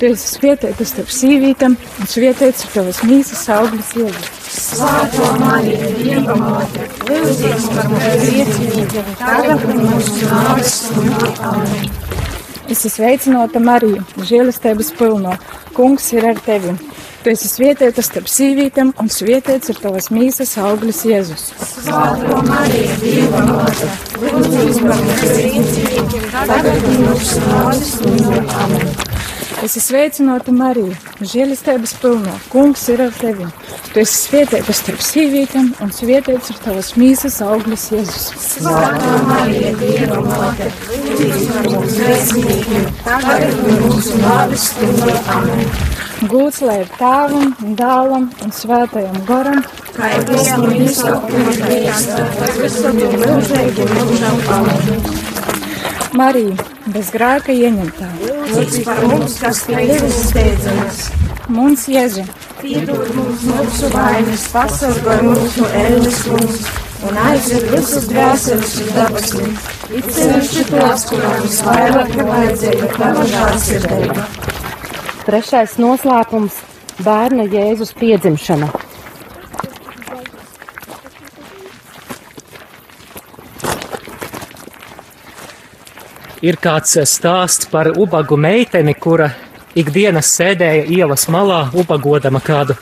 Tu 0.00 0.10
esi 0.10 0.32
svētīta 0.34 0.82
starp 0.90 1.14
sīvītēm, 1.14 1.78
un 1.78 2.10
svētīts 2.10 2.66
ir 2.66 2.72
tavas 2.74 2.98
mīsas 3.06 3.44
auglis 3.54 3.94
Jēzus. 3.94 4.40
Svētā 4.58 5.30
Marija, 5.38 5.92
Dieva 6.00 6.34
mote, 6.42 6.90
lūdzu 7.06 7.54
par 7.76 7.94
mums 7.94 8.10
grēciniekiem, 8.10 9.14
tagad 9.22 9.68
mūsu 9.70 10.32
nāves 10.34 10.80
stundā. 10.82 11.30
Amen. 11.54 12.03
Es 12.64 12.80
esmu 12.80 12.90
sveicināta 12.94 13.60
Marija, 13.60 14.00
žēlistības 14.24 14.88
pilno. 14.96 15.34
Kungs 15.76 16.06
ir 16.16 16.24
ar 16.30 16.38
tevi. 16.46 16.72
Tu 17.24 17.32
esi 17.32 17.48
svētīta 17.48 18.02
starp 18.04 18.28
sīvītēm, 18.28 18.94
un 19.00 19.10
svētīts 19.12 19.72
ir 19.72 19.80
tavas 19.82 20.10
mīsas 20.12 20.56
auglis 20.60 21.02
Jēzus. 21.08 21.50
Svētā 21.60 22.40
Marija, 22.48 22.98
Dieva 23.02 23.44
mote, 23.48 23.90
lūdzu 24.20 24.84
par 24.84 25.02
mums 25.08 25.24
grēciniekiem, 25.24 26.30
tagad 26.32 26.88
mūsu 27.04 27.42
nāves 27.48 27.90
stundā. 27.98 28.46
Amen. 28.64 29.13
Es 29.64 29.78
esmu 29.78 29.94
sveicināta 29.94 30.52
Marija, 30.52 30.92
žēlistības 31.24 31.94
pilna. 32.02 32.34
Kungs 32.52 32.82
ir 32.92 33.00
ar 33.00 33.14
tevi. 33.16 33.46
Tu 33.94 34.02
esi 34.02 34.18
svētīta 34.26 34.74
starp 34.76 35.00
sīvītēm, 35.00 35.70
un 35.80 35.92
svētīts 35.94 36.52
ir 36.52 36.58
tavas 36.60 36.90
mīsas 37.00 37.38
auglis 37.46 37.86
Jēzus. 37.94 38.26
Svētā 38.44 39.14
Marija, 39.24 39.70
Dieva 39.80 40.20
māte, 40.26 40.68
lūdz 40.90 41.46
par 41.54 41.70
mums 41.70 41.96
grēciniekiem, 41.96 42.84
tagad 43.06 43.64
mūsu 43.70 44.20
nāves 44.20 44.68
stunda. 44.68 45.16
Amen. 45.38 45.72
Gūts 46.28 46.60
lai 46.60 46.76
ir 46.82 46.92
tēvam, 46.98 47.56
dēlam 47.80 48.28
un 48.44 48.54
svētajam 48.60 49.16
garam, 49.30 49.64
Kā 49.96 50.12
ir 50.18 50.28
visam 50.28 50.68
izsaukuma 50.76 51.56
Kristu, 51.64 52.28
tagad 52.36 53.00
ir 53.08 53.20
mūžīgi 53.24 53.88
mūžam. 53.96 54.44
Amen. 54.58 55.06
Marija, 56.14 56.54
bez 56.94 57.08
grēka 57.16 57.56
ieņemtā. 57.56 58.12
Lūdz 58.54 58.80
par 58.86 59.00
mums, 59.10 59.36
kas 59.42 59.64
tevis 59.66 60.18
steidzamies. 60.28 60.98
Mums 61.50 61.88
Jēzu, 61.90 62.22
Piedod 62.60 63.08
mums 63.16 63.42
mūsu 63.48 63.88
vainas, 63.92 64.44
pasargāj 64.54 65.18
mūs 65.26 65.56
no 65.60 65.70
ēnas 65.80 66.20
mums 66.30 66.62
un 67.04 67.18
aizved 67.24 67.66
visus 67.74 68.06
dvēseles 68.08 68.76
uz 68.84 68.92
debesīm. 68.94 69.58
It 69.98 70.08
sevišķi 70.16 70.64
tos, 70.70 71.04
kurām 71.10 71.36
visvairāk 71.42 72.14
ir 72.14 72.30
vajadzīga 72.30 72.92
tava 72.94 73.26
žēlsirdība. 73.34 74.26
Trešais 75.26 75.76
noslēpums- 75.82 76.62
bērna 77.08 77.50
Jēzus 77.50 77.92
piedzimšana. 78.00 78.70
Ir 86.44 86.58
kāds 86.60 86.98
stāsts 87.08 87.70
par 87.72 87.88
ubagu 87.96 88.36
meiteni, 88.36 88.92
kura 88.94 89.30
ikdienas 89.78 90.28
sēdēja 90.36 90.84
ielas 90.92 91.24
malā, 91.32 91.70
ubagodama 91.72 92.42
kādu 92.44 92.76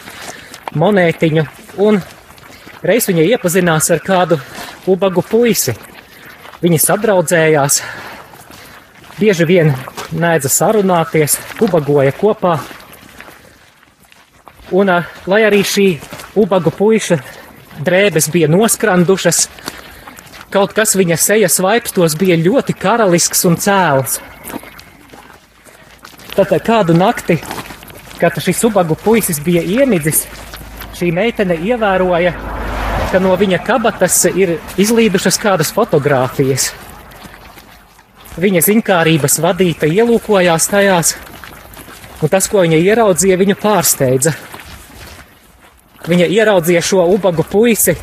monētiņu, 0.75 1.45
un 1.85 2.01
reiz 2.83 3.07
viņa 3.07 3.29
iepazinās 3.37 3.91
ar 3.95 4.03
kādu 4.03 4.41
ubagu 4.91 5.23
puisi. 5.23 5.77
Viņi 6.63 6.81
sadraudzējās, 6.83 7.79
bieži 9.21 9.47
vien 9.47 9.73
nēdza 10.11 10.51
sarunāties, 10.51 11.39
ubagoja 11.63 12.13
kopā. 12.19 12.57
Un, 14.73 14.91
ā, 14.91 15.03
lai 15.31 15.43
arī 15.47 15.63
šī 15.63 15.87
ubagu 16.41 16.75
puiša 16.75 17.21
drēbes 17.85 18.31
bija 18.33 18.51
noskrandušas, 18.51 19.47
kaut 20.53 20.75
kas 20.77 20.93
viņa 20.99 21.17
sejas 21.17 21.57
vaipstos 21.65 22.17
bija 22.21 22.37
ļoti 22.37 22.77
karalisks 22.77 23.47
un 23.49 23.57
cēls. 23.61 24.19
Tad 26.33 26.53
kādu 26.65 26.97
nakti, 26.97 27.39
kad 28.21 28.37
šis 28.41 28.63
ubagu 28.69 28.97
puisis 29.01 29.41
bija 29.45 29.63
iemidzis, 29.65 30.27
šī 30.97 31.11
meitene 31.13 31.57
ievēroja, 31.57 32.33
ka 33.13 33.21
no 33.21 33.35
viņa 33.37 33.61
kabatas 33.67 34.23
ir 34.31 34.59
izlīdušas 34.81 35.41
kādas 35.41 35.73
fotogrāfijas. 35.77 36.71
Viņa 38.41 38.63
zinkārības 38.65 39.41
vadīta 39.45 39.89
ielūkojās 39.89 40.69
tajās, 40.73 41.17
un 42.25 42.33
tas, 42.33 42.49
ko 42.49 42.65
viņa 42.65 42.81
ieraudzīja, 42.81 43.37
viņu 43.41 43.59
pārsteidza. 43.61 44.33
Viņa 46.09 46.27
ieraudzīja 46.33 46.81
šo 46.83 47.05
ubagu 47.13 47.45
puisi, 47.45 47.97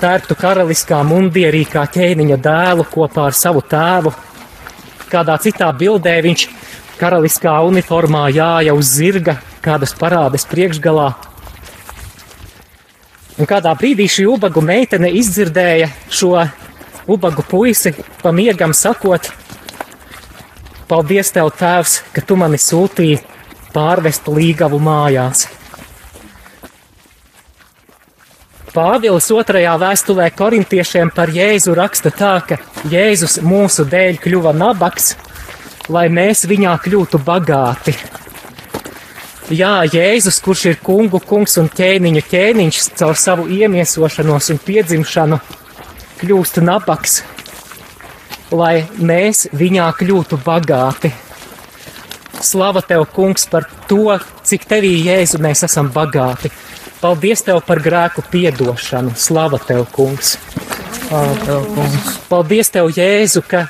tērptu 0.00 0.36
karaliskā 0.38 1.02
mundierī 1.04 1.64
kā 1.68 1.84
ķēniņa 1.92 2.38
dēlu 2.40 2.86
kopā 2.88 3.28
ar 3.28 3.36
savu 3.36 3.60
tēvu. 3.68 4.12
Kādā 5.10 5.36
citā 5.42 5.68
bildē 5.76 6.14
viņš 6.24 6.46
karaliskā 7.00 7.58
uniformā 7.68 8.28
jāja 8.32 8.74
uz 8.76 8.94
zirga, 8.94 9.36
kādas 9.64 9.92
parādes 9.98 10.46
priekšgalā. 10.48 11.10
Un 13.40 13.48
kādā 13.48 13.74
brīdī 13.76 14.08
šī 14.08 14.26
ubagu 14.32 14.64
meitene 14.64 15.12
izdzirdēja 15.20 15.90
šo 16.08 16.34
ubagu 17.10 17.44
puisi 17.48 17.94
pa 18.22 18.32
miegam 18.36 18.72
sakot: 18.76 19.30
Paldies, 20.88 21.30
tev, 21.32 21.52
tēvs, 21.60 22.00
ka 22.12 22.24
tu 22.24 22.36
mani 22.40 22.60
sūtīji 22.60 23.20
pārvest 23.74 24.28
līgavu 24.28 24.80
mājās. 24.82 25.46
Pāvils 28.70 29.26
otrajā 29.34 29.72
vēstulē 29.82 30.28
korintiešiem 30.38 31.08
par 31.10 31.32
Jēzu 31.34 31.72
raksta 31.74 32.12
tā, 32.14 32.36
ka 32.46 32.58
Jēzus 32.86 33.40
mūsu 33.42 33.82
dēļ 33.90 34.20
kļuva 34.22 34.52
nabaks, 34.54 35.16
lai 35.90 36.04
mēs 36.06 36.44
viņā 36.46 36.76
kļūtu 36.84 37.18
bagāti. 37.26 37.96
Jā, 39.50 39.72
Jēzus, 39.90 40.38
kurš 40.44 40.64
ir 40.70 40.78
kungu 40.86 41.18
kungs 41.18 41.58
un 41.58 41.66
ķēniņu 41.66 42.22
ķēniņš, 42.30 42.80
caur 43.00 43.18
savu 43.18 43.48
iemiesošanos 43.50 44.52
un 44.54 44.62
piedzimšanu, 44.62 45.40
kļūst 46.22 46.62
nabaks, 46.62 47.24
lai 48.54 48.84
mēs 49.02 49.48
viņā 49.50 49.90
kļūtu 49.98 50.38
bagāti. 50.46 51.10
Slava 52.38 52.86
tev, 52.86 53.08
kungs, 53.10 53.50
par 53.50 53.66
to, 53.90 54.14
cik 54.46 54.70
tevī, 54.70 54.94
Jēzu, 55.10 55.42
mēs 55.42 55.66
esam 55.66 55.90
bagāti. 55.90 56.54
Paldies 57.00 57.40
tev 57.40 57.62
par 57.64 57.80
grēku 57.80 58.20
piedošanu. 58.28 59.14
Slava 59.16 59.56
tev, 59.64 59.86
kungs. 59.94 60.34
Slava 60.98 61.36
tev, 61.46 61.68
kungs. 61.72 62.16
Paldies 62.28 62.68
tev, 62.74 62.90
Jēzu, 62.92 63.40
ka 63.48 63.64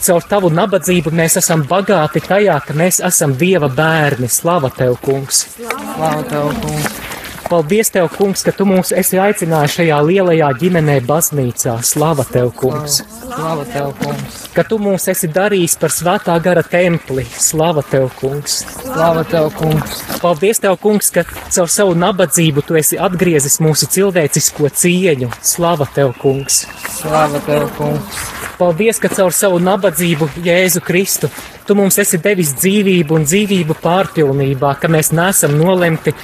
caur 0.00 0.24
tavu 0.28 0.48
nabadzību 0.52 1.12
mēs 1.12 1.36
esam 1.40 1.66
bagāti 1.68 2.24
tajā, 2.24 2.56
ka 2.64 2.76
mēs 2.76 3.02
esam 3.04 3.36
Dieva 3.36 3.68
bērni. 3.68 4.32
Slava 4.32 4.72
tev, 4.72 4.96
kungs. 5.04 5.44
Slava 5.60 6.24
tev, 6.30 6.54
kungs. 6.64 7.03
Paldies 7.44 7.90
tev, 7.92 8.06
kungs, 8.16 8.40
ka 8.46 8.52
tu 8.56 8.64
mūs 8.68 8.90
esi 8.96 9.18
aicinājis 9.20 9.74
šajā 9.76 9.98
lielajā 10.08 10.48
ģimenē 10.60 10.94
baznīcā. 11.04 11.76
Slava 11.84 12.24
tev, 12.24 12.48
kungs. 12.56 13.02
Slava 13.20 13.66
tev, 13.68 13.90
kungs. 14.00 14.38
Ka 14.54 14.64
tu 14.68 14.78
mūs 14.80 15.04
esi 15.12 15.28
darījis 15.28 15.76
par 15.80 15.92
svētā 15.92 16.36
gara 16.44 16.62
templi. 16.64 17.26
Slava 17.28 17.84
tev, 17.84 18.08
kungs. 18.20 18.62
Slava 18.80 19.26
tev, 19.28 19.50
kungs. 19.58 20.00
Paldies 20.22 20.62
tev, 20.64 20.78
kungs, 20.80 21.10
ka 21.14 21.26
caur 21.28 21.68
savu 21.72 21.96
nabadzību 22.00 22.64
tu 22.64 22.78
esi 22.80 23.00
atgriezis 23.08 23.60
mūsu 23.64 23.90
cilvēcisko 23.92 24.72
cieņu. 24.82 25.28
Slava 25.44 25.88
tev, 25.94 26.14
kungs. 26.22 26.64
Slava 26.96 27.42
tev, 27.44 27.68
kungs. 27.76 28.24
Paldies, 28.56 29.02
ka 29.02 29.10
caur 29.12 29.34
savu 29.36 29.60
nabadzību, 29.60 30.30
Jēzu 30.46 30.80
Kristu, 30.84 31.28
tu 31.66 31.76
mums 31.78 31.98
esi 32.00 32.20
devis 32.20 32.52
dzīvību 32.60 33.18
un 33.18 33.26
dzīvību 33.28 33.76
pārpilnībā, 33.82 34.74
ka 34.80 34.90
mēs 34.92 35.12
nesam 35.16 35.56
nolemti 35.58 36.14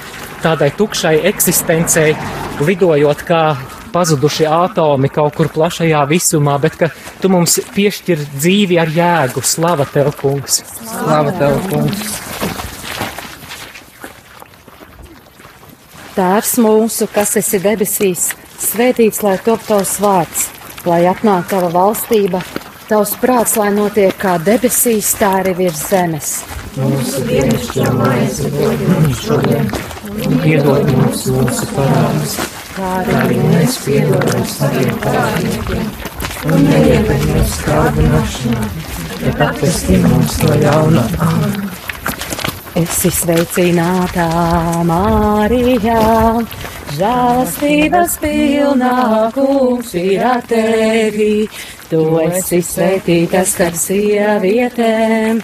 tādai 0.41 0.71
tukšai 0.77 1.17
eksistencei, 1.31 2.15
lidojot 2.61 3.23
kā 3.25 3.43
pazuduši 3.91 4.47
atomi 4.47 5.09
kaut 5.11 5.35
kur 5.35 5.49
plašajā 5.51 6.01
visumā, 6.09 6.57
bet 6.61 6.77
ka 6.79 6.91
tu 7.21 7.31
mums 7.33 7.59
piešķir 7.75 8.25
dzīvi 8.37 8.79
ar 8.81 8.91
jēgu. 8.95 9.43
Slava 9.43 9.87
tev, 9.89 10.13
kungs! 10.21 10.61
Slava 10.85 11.33
tev, 11.37 11.57
kungs. 11.71 12.17
Tēvs 16.15 16.57
mūsu, 16.59 17.07
kas 17.11 17.37
esi 17.39 17.59
debesīs, 17.63 18.31
svētīts 18.59 19.21
lai 19.23 19.37
top 19.45 19.63
tavs 19.67 19.95
vārds, 20.03 20.49
lai 20.85 21.05
atnāk 21.07 21.47
tava 21.53 21.71
valstība, 21.71 22.41
tavs 22.91 23.13
prāts, 23.23 23.55
lai 23.55 23.69
notiek 23.71 24.15
kā 24.19 24.35
debesīs, 24.43 25.13
tā 25.15 25.37
arī 25.39 25.55
virs 25.63 25.85
zemes. 25.87 26.31
Mūsu 26.75 27.23
dienascho 27.29 27.87
maizi 27.95 28.51
dod 28.51 28.87
mums 28.89 29.21
šodien, 29.23 29.69
un 30.11 30.41
piedod 30.43 30.91
mums 30.91 31.29
mūsu 31.31 31.69
parādus, 31.75 32.35
Kā 32.71 32.89
arī 33.03 33.35
mēs 33.51 33.73
piedodam 33.83 34.45
saviem 34.47 34.93
parādniekiem. 35.03 35.89
Un 36.51 36.63
neieved 36.69 37.25
mūsu 37.33 37.65
kārdināšanā, 37.65 38.67
bet 39.23 39.43
atvestī 39.47 39.99
mums 40.05 40.37
no 40.43 40.55
ļauna. 40.63 41.03
Amen. 41.27 41.71
esi 42.79 43.11
sveicināta 43.11 44.29
Mārijā, 44.87 45.99
žēlastības 46.95 48.15
pilnā 48.23 48.95
kungs 49.35 49.91
ir 49.99 50.23
ar 50.31 50.47
tevi. 50.47 51.49
Tu 51.91 51.99
esi 52.23 52.61
svētītas 52.63 53.49
starp 53.51 53.75
sievietēm, 53.75 55.41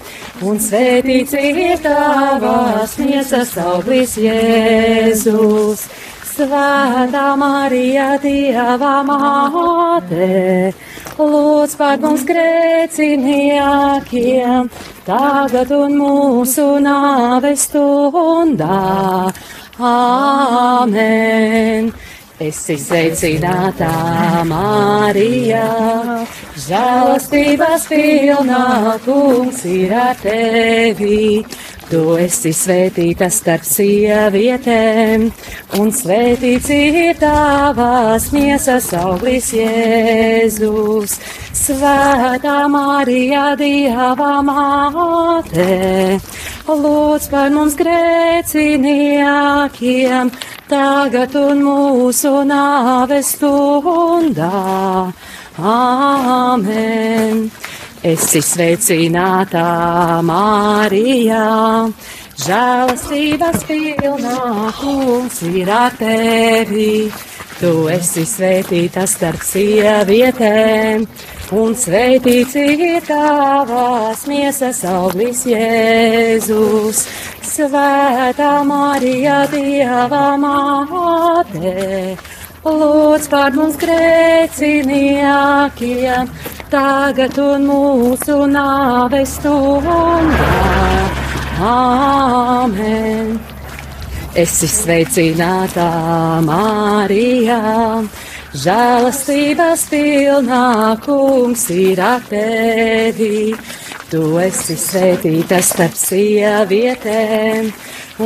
un 0.47 0.55
svētīts 0.63 1.35
ir 1.35 1.75
tavās 1.83 2.95
miesas 3.01 3.51
auglis 3.59 4.15
Jēzus. 4.15 5.83
Svētā 6.31 7.35
Marija, 7.41 8.15
Dieva 8.23 9.03
māte, 9.03 10.71
lūdz 11.19 11.75
par 11.75 11.99
mums 11.99 12.23
grēciniekiem, 12.31 14.71
tagad 15.03 15.67
un 15.81 15.99
mūsu 15.99 16.79
nāves 16.87 17.67
stundā. 17.67 19.27
Āmen! 19.83 21.91
Esi 22.37 22.75
sveicināta, 22.77 23.87
Marija, 24.45 26.21
žēlastības 26.67 27.87
pilnā 27.89 28.93
kungs 29.01 29.63
ir 29.65 29.89
ar 29.97 30.13
tevi. 30.21 31.41
Tu 31.89 32.01
esi 32.21 32.53
svētīta 32.53 33.25
starp 33.33 33.65
sievietēm, 33.65 35.33
un 35.79 35.89
svētīts 35.89 36.69
ir 36.75 37.17
tavās 37.17 38.29
miesas 38.35 38.91
auglis 38.99 39.49
Jēzus. 39.57 41.17
Svētā 41.57 42.69
Marija, 42.69 43.57
Dieva 43.57 44.45
māte, 44.45 46.21
lūdz 46.69 47.31
par 47.33 47.49
mums 47.55 47.73
grēciniekiem, 47.81 50.29
tagad 50.69 51.35
un 51.39 51.63
mūsu 51.65 52.31
nāves 52.47 53.33
stundā. 53.35 54.51
Āmen! 55.57 57.47
Esi 58.05 58.43
sveicināta, 58.45 59.63
Mārijā, 60.27 61.47
žēlastības 62.43 63.65
pilnā 63.67 64.71
kungs 64.77 65.41
ir 65.49 65.71
ar 65.73 65.97
tevi. 65.97 67.09
Tu 67.57 67.71
esi 67.89 68.21
svētīta 68.29 69.07
starp 69.09 69.41
sievietēm, 69.41 71.07
un 71.57 71.71
svētīts 71.73 72.53
ir 72.61 73.01
tavās 73.07 74.27
miesas 74.29 74.83
auglis 74.85 75.41
Jēzus. 75.49 77.01
Svētā 77.41 78.61
Marija, 78.61 79.49
Dieva 79.49 80.37
māte, 80.37 82.13
lūdz 82.61 83.25
par 83.33 83.49
mums 83.57 83.73
grēciniekiem, 83.81 86.29
tagad 86.69 87.41
un 87.41 87.65
mūsu 87.73 88.45
nāves 88.53 89.41
stundā. 89.41 90.45
Āmen! 91.73 93.56
Esi 94.37 94.67
sveicināta, 94.69 95.83
Mārijā, 96.45 98.03
žēlastības 98.53 99.85
pilnā 99.89 100.67
kungs 101.01 101.63
ir 101.73 101.97
ar 102.05 102.21
tevi. 102.29 103.55
Tu 104.11 104.21
esi 104.43 104.75
svētīta 104.77 105.57
starp 105.65 105.97
sievietēm, 105.97 107.71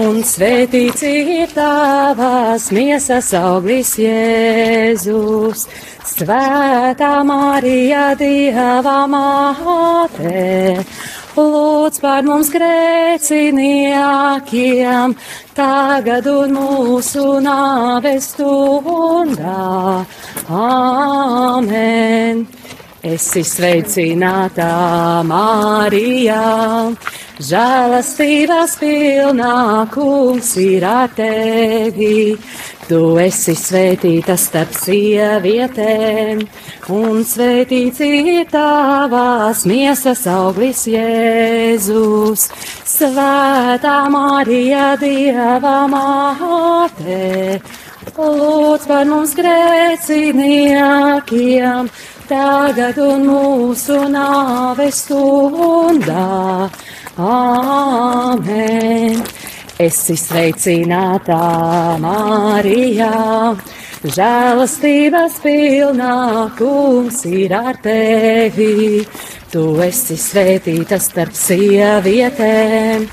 un 0.02 0.20
svētīts 0.28 1.06
ir 1.08 1.56
tavās 1.56 2.68
miesas 2.76 3.32
auglis 3.40 3.96
Jēzus. 4.04 5.64
Svētā 6.12 7.14
Marija, 7.24 8.10
Dieva 8.20 9.00
māte, 9.08 10.84
lūdz 11.38 12.00
par 12.04 12.22
mums 12.28 12.50
grēciniekiem, 12.54 15.16
tagad 15.58 16.26
un 16.32 16.50
mūsu 16.58 17.26
nāves 17.44 18.26
stundā. 18.34 19.62
Āmen! 20.52 22.36
Esi 23.02 23.42
sveicināta, 23.42 25.26
Mārijā, 25.26 26.94
žēlastības 27.42 28.76
pilnā 28.78 29.90
kungs 29.90 30.54
ir 30.62 30.86
ar 30.86 31.10
tevi. 31.18 32.38
Tu 32.92 33.00
esi 33.24 33.54
svētīta 33.56 34.34
starp 34.36 34.74
sievietēm, 34.76 36.42
un 36.92 37.22
svētīts 37.24 38.04
ir 38.04 38.44
tavās 38.52 39.64
miesas 39.64 40.28
auglis 40.28 40.84
Jēzus. 40.92 42.52
Svētā 42.92 44.12
Marija, 44.12 45.00
Dieva 45.00 45.88
māte, 45.94 47.62
lūdz 48.20 48.84
par 48.92 49.08
mums 49.08 49.32
grēciniekiem, 49.40 51.88
tagad 52.28 53.00
un 53.08 53.24
mūsu 53.32 54.04
nāves 54.12 55.00
stundā. 55.06 56.68
Āmen! 57.16 58.91
Esi 59.82 60.14
sveicināta, 60.14 61.38
Mārijā, 62.04 63.56
žēlastības 64.06 65.40
pilnā 65.42 66.18
kungs 66.60 67.24
ir 67.26 67.56
ar 67.58 67.80
tevi. 67.82 69.02
Tu 69.50 69.64
esi 69.82 70.20
svētīta 70.22 71.00
starp 71.02 71.34
sievietēm, 71.34 73.08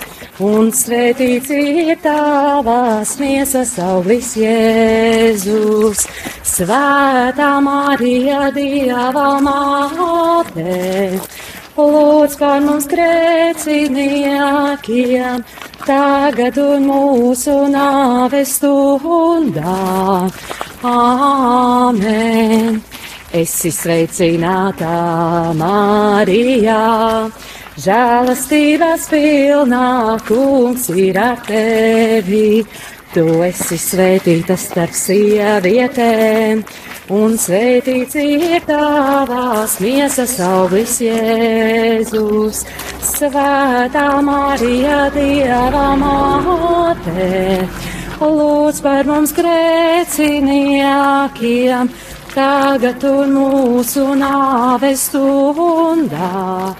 un 0.44 0.68
svētīts 0.76 1.54
ir 1.56 1.94
tavās 2.04 3.16
miesas 3.22 3.72
auglis 3.88 4.34
Jēzus. 4.36 6.04
Svētā 6.52 7.54
Marija, 7.64 8.50
Dieva 8.52 9.30
māte, 9.40 11.16
lūdz 11.78 12.34
par 12.40 12.58
mums 12.64 12.86
grēciniekiem, 12.90 15.44
tagad 15.86 16.58
un 16.62 16.86
mūsu 16.88 17.54
nāves 17.72 18.50
stundā. 18.58 19.78
Āmen! 20.86 22.82
Esi 23.28 23.68
sveicināta, 23.68 25.52
Mārijā, 25.58 27.28
žēlastības 27.76 29.04
pilnā 29.12 30.16
kungs 30.24 30.88
ir 30.96 31.18
ar 31.20 31.36
tevi. 31.44 32.64
Tu 33.12 33.24
esi 33.44 33.76
svētīta 33.80 34.56
starp 34.60 34.92
sievietēm, 34.96 36.64
un 37.14 37.36
svētīts 37.40 38.16
ir 38.20 38.60
tavās 38.68 39.78
miesas 39.80 40.34
auglis 40.44 40.98
Jēzus. 41.02 42.64
Svētā 43.08 44.22
Marija, 44.24 45.10
Dieva 45.14 45.96
māte, 45.98 47.68
lūdz 48.20 48.80
par 48.84 49.04
mums 49.08 49.32
grēciniekiem, 49.36 51.88
tagad 52.34 53.04
un 53.08 53.32
mūsu 53.38 54.04
nāves 54.18 55.00
stundā. 55.08 56.74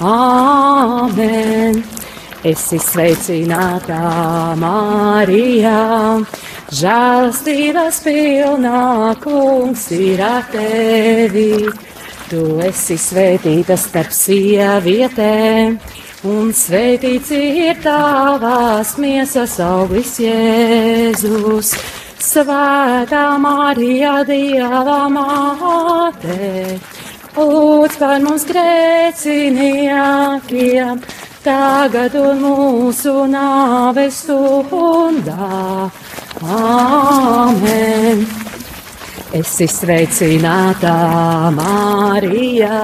Āmen! 0.00 1.74
Esi 2.40 2.78
sveicināta, 2.80 4.00
Mārijā, 4.56 6.24
žēlastības 6.70 7.98
pilnā 8.04 9.14
kungs 9.22 9.90
ir 9.94 10.20
tevi. 10.52 11.68
Tu 12.30 12.42
esi 12.62 12.94
svētīta 12.94 13.74
starp 13.74 14.14
sievietēm, 14.14 15.80
un 16.30 16.52
svētīts 16.54 17.32
ir 17.34 17.74
tavās 17.82 18.94
miesas 19.02 19.58
auglis 19.64 20.20
Jēzus. 20.22 21.74
Svētā 22.20 23.38
Marija, 23.40 24.20
Dieva 24.28 25.08
māte, 25.10 26.78
lūdz 27.34 27.96
par 27.98 28.20
mums 28.22 28.44
grēciniekiem, 28.46 31.00
tagad 31.42 32.14
un 32.20 32.38
mūsu 32.44 33.26
nāves 33.32 34.22
stundā. 34.22 35.90
Āmen! 36.40 38.22
Esi 39.36 39.66
sveicināta, 39.68 40.92
Mārijā, 41.52 42.78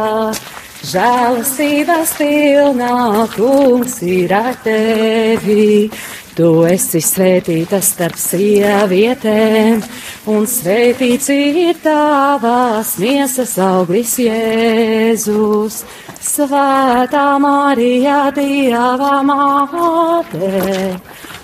žēlastības 0.85 2.13
pilnā 2.19 3.25
kungs 3.33 3.97
ir 4.05 4.35
ar 4.37 4.59
tevi. 4.61 5.89
Tu 6.37 6.49
esi 6.69 7.01
svētīta 7.01 7.81
starp 7.81 8.21
sievietēm, 8.21 9.81
un 10.29 10.45
svētīts 10.45 11.31
ir 11.33 11.81
tavās 11.81 12.99
miesas 13.01 13.57
auglis 13.57 14.19
Jēzus. 14.21 15.81
Svētā 16.21 17.25
Marija, 17.41 18.27
Dieva 18.37 19.23
māte, 19.25 21.01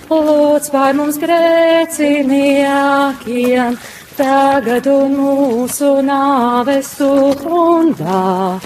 lūdz 0.09 0.71
par 0.73 0.93
mums 0.97 1.17
grēciniekiem, 1.21 3.77
tagad 4.17 4.87
un 4.91 5.15
mūsu 5.19 6.01
nāves 6.05 6.87
stundā. 6.95 8.59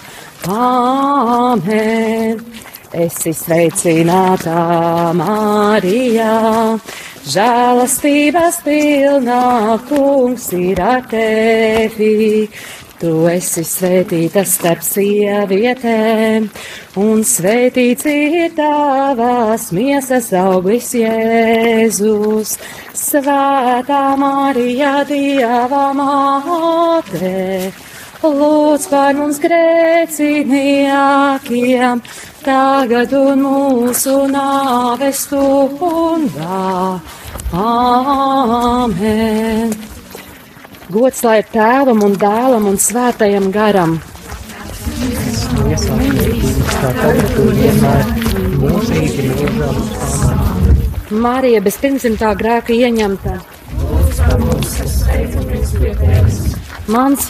Āmen! 0.48 2.40
Esi 2.96 3.34
sveicināta, 3.36 5.12
Mārijā, 5.18 6.78
žēlastības 7.28 8.62
pilnā 8.64 9.76
kungs 9.90 10.48
ir 10.56 10.80
ar 10.82 11.04
tevi. 11.12 12.48
Tu 12.98 13.12
esi 13.30 13.62
svētīta 13.62 14.42
starp 14.50 14.82
sievietēm, 14.82 16.48
un 16.98 17.20
svētīts 17.22 18.10
ir 18.10 18.56
tavas 18.58 19.70
miesas 19.70 20.34
auglis 20.34 20.98
Jēzus. 20.98 22.58
Svētā 22.98 24.18
Marija, 24.18 25.06
Dieva 25.06 25.94
māte, 25.94 27.70
lūdz 28.24 28.88
par 28.90 29.14
mums 29.20 29.38
grēciniekiem, 29.46 32.02
tagad 32.42 33.14
un 33.20 33.44
mūsu 33.46 34.26
nāves 34.34 35.22
stundā. 35.28 36.98
Āmen! 37.54 39.97
Gods 40.88 41.24
lai 41.26 41.40
ir 41.42 41.48
tēvam 41.52 42.04
un 42.06 42.14
dēlam 42.20 42.68
un 42.70 42.78
svētajam 42.80 43.52
garam. 43.52 43.98
kā 46.78 46.92
tagad 46.96 47.38
un 47.42 47.50
vienmēr 47.58 48.04
mūžīgi 48.62 49.26
mūžām. 49.34 49.78
Marija 51.26 51.62
bez 51.66 51.78
pirmsimtā 51.82 52.34
grēka 52.40 52.76
ieņemta. 52.76 53.38
Mans 56.88 57.28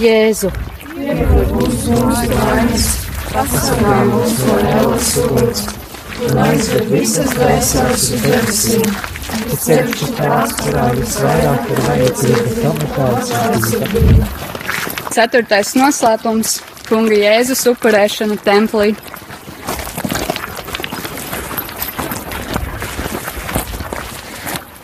Jēzu, 6.18 6.80
Visas 6.90 7.30
dvēseles 7.38 8.06
uz 8.16 8.24
debesīm, 8.24 8.86
Ceļš 9.62 10.00
ir 10.02 10.14
tās, 10.18 10.54
kurā 10.58 10.86
visvairāk 10.96 11.68
ir 11.70 11.82
vajadzīga 11.86 12.54
tava 12.58 12.88
kalcība. 12.96 14.30
Ceturtais 15.14 15.76
noslēpums- 15.78 16.56
Kunga 16.88 17.20
Jēzus 17.22 17.62
upurēšana 17.70 18.38
templī. 18.42 18.96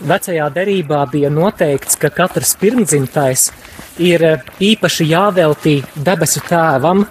Vecajā 0.04 0.52
derībā 0.54 1.02
bija 1.10 1.34
noteikts, 1.34 1.98
ka 1.98 2.12
katrs 2.14 2.54
pirmdzimtais 2.62 3.50
ir 3.98 4.24
eh, 4.24 4.42
īpaši 4.60 5.10
jāveltī 5.10 5.80
debesu 5.96 6.44
tēvam 6.46 7.06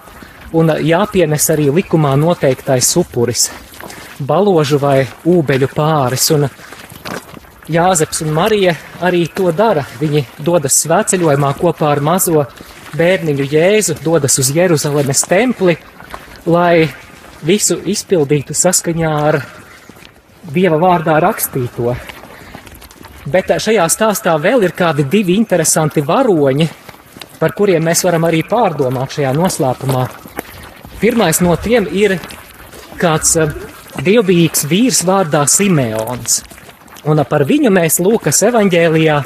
un 0.53 0.69
jāpienes 0.85 1.49
arī 1.49 1.71
likumā 1.73 2.13
noteiktais 2.21 2.91
upuris- 3.01 3.49
baložu 4.27 4.79
vai 4.81 5.03
ūbeļu 5.27 5.69
pāris. 5.75 6.29
Un 6.35 6.47
Jāzeps 7.71 8.19
un 8.25 8.33
Marija 8.35 8.73
arī 8.99 9.23
to 9.31 9.51
dara. 9.55 9.85
Viņi 9.99 10.25
dodas 10.43 10.81
svētceļojumā 10.83 11.53
kopā 11.61 11.93
ar 11.93 12.01
mazo 12.03 12.43
bērniņu 12.97 13.45
Jēzu, 13.47 13.95
dodas 14.03 14.35
uz 14.41 14.49
Jeruzalemes 14.51 15.23
templi, 15.29 15.77
lai 16.45 16.89
visu 17.43 17.79
izpildītu 17.79 18.55
saskaņā 18.55 19.13
ar 19.29 19.39
Dieva 20.43 20.75
vārdā 20.75 21.15
rakstīto. 21.23 21.93
Bet 23.31 23.47
šajā 23.63 23.85
stāstā 23.87 24.35
vēl 24.35 24.65
ir 24.67 24.73
kādi 24.75 25.05
divi 25.07 25.37
interesanti 25.39 26.03
varoņi, 26.03 26.67
par 27.39 27.55
kuriem 27.55 27.87
mēs 27.87 28.03
varam 28.03 28.27
arī 28.27 28.41
pārdomāt 28.43 29.15
šajā 29.15 29.31
noslēpumā. 29.37 30.03
Pirmais 30.99 31.39
no 31.39 31.55
tiem 31.55 31.87
ir 31.87 32.17
kāds 32.99 33.37
dievbijīgs 34.01 34.65
vīrs 34.69 35.03
vārdā 35.05 35.43
Simeons. 35.49 36.41
Un 37.05 37.19
par 37.29 37.43
viņu 37.45 37.69
mēs 37.73 37.99
Lūkas 38.01 38.41
evanģēlijā 38.47 39.19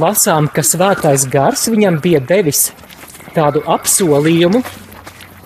lasām, 0.00 0.48
ka 0.48 0.64
svētais 0.64 1.26
gars 1.30 1.68
viņam 1.70 2.00
bija 2.02 2.20
devis 2.24 2.70
tādu 3.36 3.62
apsolījumu, 3.68 4.62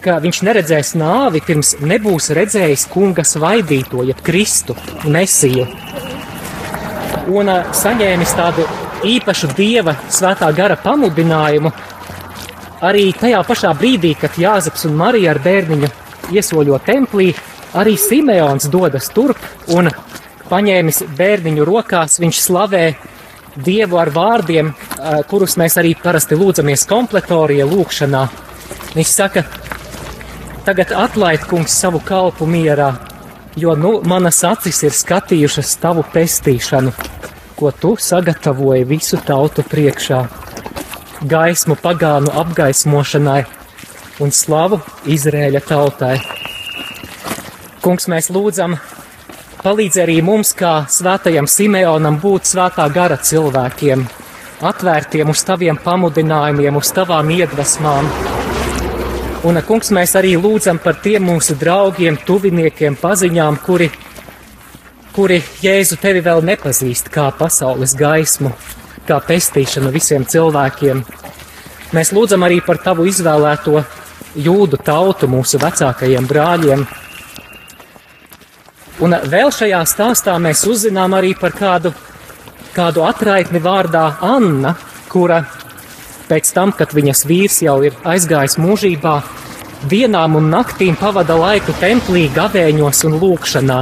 ka 0.01 0.17
viņš 0.23 0.43
neredzēs 0.47 0.95
nāvi, 0.97 1.43
pirms 1.45 1.75
nebūs 1.85 2.31
redzējis 2.37 2.87
kunga 2.93 3.25
svaidīto, 3.27 4.05
jeb 4.09 4.23
Kristu, 4.25 4.77
Mesiju. 5.05 5.67
Un 7.31 7.51
saņēmis 7.77 8.37
tādu 8.39 8.65
īpašu 9.07 9.53
dieva 9.59 9.97
svētā 10.11 10.49
gara 10.57 10.79
pamudinājumu, 10.81 11.73
arī 12.87 13.11
tajā 13.17 13.43
pašā 13.47 13.75
brīdī, 13.77 14.15
kad 14.19 14.39
Jāzeps 14.41 14.87
un 14.89 14.97
Marija 14.99 15.35
ar 15.35 15.43
bērniņu 15.45 15.91
iesoļo 16.33 16.79
templī, 16.87 17.35
arī 17.75 17.97
Simeons 17.99 18.69
dodas 18.71 19.11
turp 19.15 19.39
un 19.71 19.91
paņēmis 20.51 21.05
bērniņu 21.19 21.67
rokās, 21.67 22.19
viņš 22.23 22.43
slavē 22.43 22.85
Dievu 23.61 23.99
ar 23.99 24.13
vārdiem, 24.15 24.71
kurus 25.29 25.57
mēs 25.59 25.75
arī 25.81 25.97
parasti 25.99 26.39
lūdzamies 26.39 26.85
kompletorija 26.89 27.67
lūkšanā. 27.67 28.23
Viņš 28.95 29.11
saka, 29.11 29.43
tagad 30.65 30.95
atlaid 30.95 31.43
kungs 31.51 31.75
savu 31.75 31.99
kalpu 32.07 32.47
mierā, 32.47 32.93
jo 33.59 33.75
nu 33.75 33.97
manas 34.07 34.39
acis 34.47 34.79
ir 34.87 34.95
skatījušas 34.95 35.75
tavu 35.83 36.07
pestīšanu, 36.15 36.95
ko 37.59 37.75
tu 37.75 37.97
sagatavoji 37.99 38.87
visu 38.89 39.19
tautu 39.27 39.67
priekšā. 39.67 40.25
Gaismu 41.27 41.77
pagānu 41.83 42.31
apgaismošanai 42.41 43.43
un 44.23 44.31
slavu 44.31 44.79
Izrēļa 45.11 45.67
tautai. 45.67 46.40
Kungs, 47.81 48.05
mēs 48.13 48.27
lūdzam, 48.29 48.75
palīdz 49.65 50.03
arī 50.03 50.19
mums, 50.21 50.51
kā 50.53 50.83
svētajam 50.93 51.47
Simeonam, 51.49 52.19
būt 52.21 52.51
svētā 52.51 52.85
gara 52.93 53.17
cilvēkiem, 53.17 54.03
atvērtiem 54.69 55.33
uz 55.33 55.41
taviem 55.49 55.79
pamudinājumiem, 55.81 56.77
uz 56.77 56.91
tavām 56.93 57.33
iedvesmām. 57.33 58.11
Un, 59.49 59.63
kungs, 59.65 59.89
mēs 59.97 60.13
arī 60.21 60.35
lūdzam 60.37 60.83
par 60.85 60.99
tiem 61.01 61.25
mūsu 61.31 61.57
draugiem, 61.57 62.21
tuviniekiem, 62.29 63.01
paziņām, 63.01 63.57
kuri, 63.65 63.89
kuri 65.17 65.41
Jēzu 65.65 65.97
tevi 66.05 66.21
vēl 66.27 66.45
nepazīst 66.53 67.09
kā 67.15 67.31
pasaules 67.39 67.97
gaismu, 67.97 68.53
kā 69.09 69.23
pestīšanu 69.25 69.89
visiem 69.97 70.29
cilvēkiem. 70.29 71.01
Mēs 71.97 72.13
lūdzam 72.13 72.45
arī 72.45 72.61
par 72.61 72.85
tavu 72.85 73.09
izvēlēto 73.09 73.81
jūdu 74.37 74.85
tautu, 74.85 75.33
mūsu 75.33 75.59
vecākajiem 75.65 76.29
brāļiem. 76.29 76.85
Un 79.01 79.17
vēl 79.33 79.49
šajā 79.49 79.81
stāstā 79.89 80.35
mēs 80.45 80.67
uzzinām 80.69 81.15
arī 81.17 81.31
par 81.41 81.55
kādu, 81.57 81.95
kādu 82.75 83.07
atraitni 83.09 83.63
vārdā 83.65 84.03
Anna, 84.21 84.75
kura 85.09 85.39
pēc 86.29 86.51
tam, 86.53 86.75
kad 86.77 86.93
viņas 86.93 87.25
vīrs 87.25 87.63
jau 87.65 87.79
ir 87.87 87.97
aizgājis 88.05 88.59
mūžībā, 88.61 89.15
dienām 89.89 90.37
un 90.37 90.51
naktīm 90.53 90.99
pavada 91.01 91.39
laiku 91.41 91.73
templī, 91.81 92.27
gavēņos 92.37 93.01
un 93.09 93.17
lūkšanā. 93.23 93.81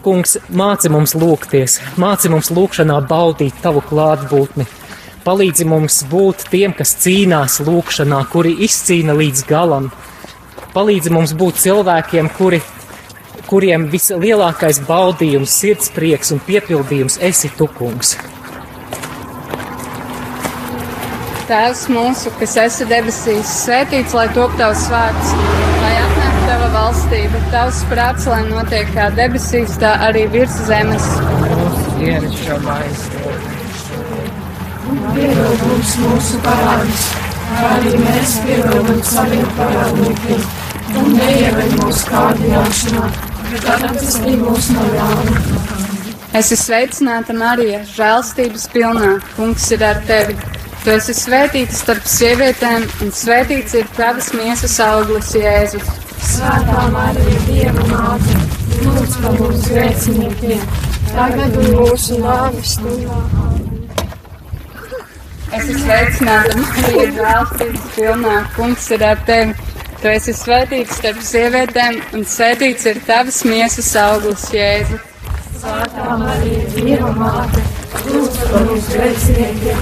Kungs, 0.00 0.38
māci 0.56 0.88
mums 0.88 1.12
lūgties, 1.18 1.76
māci 2.00 2.32
mums 2.32 2.48
lūkšanā 2.54 3.02
baudīt 3.10 3.60
tavu 3.60 3.84
klātbūtni. 3.90 4.64
Palīdzi 5.26 5.68
mums 5.68 6.00
būt 6.08 6.46
tiem, 6.48 6.72
kas 6.72 6.94
cīnās 7.02 7.60
lūkšanā, 7.66 8.22
kuri 8.32 8.54
izcīna 8.64 9.12
līdz 9.18 9.44
galam. 9.50 9.90
Palīdzi 10.72 11.12
mums 11.12 11.36
būt 11.36 11.60
cilvēkiem, 11.60 12.32
kuri, 12.38 12.62
kuriem 13.48 13.86
vislielākais 13.92 14.82
baudījums, 14.88 15.54
sirdsprieks 15.62 16.34
un 16.34 16.42
piepildījums 16.44 17.18
esi 17.24 17.50
tu, 17.56 17.68
kungs. 17.78 18.16
Tēvs 21.48 21.86
mūsu, 21.88 22.28
kas 22.36 22.58
esi 22.60 22.84
debesīs, 22.90 23.48
svētīts 23.64 24.12
lai 24.12 24.26
top 24.36 24.52
tavs 24.60 24.82
vārds, 24.92 25.30
lai 25.80 25.94
atnāk 26.02 26.42
tava 26.44 26.66
valstība, 26.74 27.40
tavs 27.54 27.78
prāts, 27.88 28.26
lai 28.28 28.42
notiek 28.50 28.90
kā 28.92 29.06
debesīs, 29.16 29.78
tā 29.80 29.94
arī 30.10 30.26
virs 30.34 30.58
zemes. 30.68 31.06
mūsu 31.54 31.94
dienas 31.96 32.36
šo 32.42 32.58
maizi. 32.66 33.24
Piedod 35.14 35.64
mums 35.70 35.94
mūsu 36.02 36.42
parādus, 36.44 37.06
kā 37.48 37.72
arī 37.78 37.94
mēs 38.04 38.36
piedodam 38.44 39.00
saviem 39.14 39.48
parādniekiem, 39.56 40.44
un 41.00 41.10
neieved 41.16 41.74
mūsu 41.80 42.12
kārdināšanā, 42.12 43.08
Es 46.36 46.50
esmu 46.52 46.56
sveicināta 46.60 47.32
Marija, 47.32 47.78
žēlstības 47.88 48.66
pilnā. 48.74 49.12
Kungs 49.38 49.70
ir 49.72 49.84
ar 49.88 50.02
tevi. 50.08 50.34
Tu 50.82 50.92
esi 50.92 51.14
svētīta 51.16 51.72
starp 51.72 52.04
sievietēm, 52.12 52.84
un 53.04 53.12
svētīts 53.16 53.72
ir 53.80 53.88
tavas 53.96 54.28
miesas 54.36 54.76
auglis, 54.84 55.30
Jēzus. 55.32 55.88
Svētā 56.28 56.84
Marija, 56.92 57.38
Dieva 57.46 57.86
māte, 57.88 58.36
lūdz 58.82 59.16
par 59.22 59.40
mums 59.40 59.64
grēciniekiem, 59.72 60.66
tagad 61.14 61.56
un 61.62 61.70
mūsu 61.78 62.20
nāves 62.20 62.74
stundā. 62.76 63.22
Es 65.48 65.64
esmu 65.64 65.86
sveicināta 65.86 66.60
Marija, 66.66 67.08
žēlstības 67.22 67.88
pilnā. 67.96 68.36
Kungs 68.58 68.90
ir 68.92 69.08
ar 69.08 69.24
tevi. 69.30 69.67
Tu 69.98 70.06
esi 70.06 70.30
svētīts 70.30 71.00
starp 71.00 71.22
sievietēm, 71.26 71.96
un 72.14 72.22
svētīts 72.22 72.86
ir 72.86 73.00
tavas 73.06 73.40
miesas 73.42 73.88
auglis, 73.98 74.44
Jēzus. 74.54 75.00
Svētā 75.58 76.18
Marija, 76.20 76.68
Dieva 76.76 77.10
māte, 77.18 77.64
lūdz 78.04 78.36
par 78.44 78.68
mums 78.68 78.86
grēciniekiem, 78.92 79.80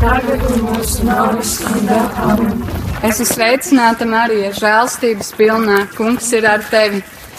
tagad 0.00 0.46
un 0.48 0.64
mūsu 0.70 1.04
nāves 1.04 1.52
stundā. 1.58 2.00
Amen. 2.24 2.62
Es 3.02 3.18
esmu 3.18 3.28
sveicināta, 3.34 4.08
Marija, 4.08 4.54
žēlstības 4.56 5.34
pilnā. 5.36 5.82
Kungs 5.98 6.32
ir 6.32 6.48
ar 6.48 6.64
tevi. 6.72 7.04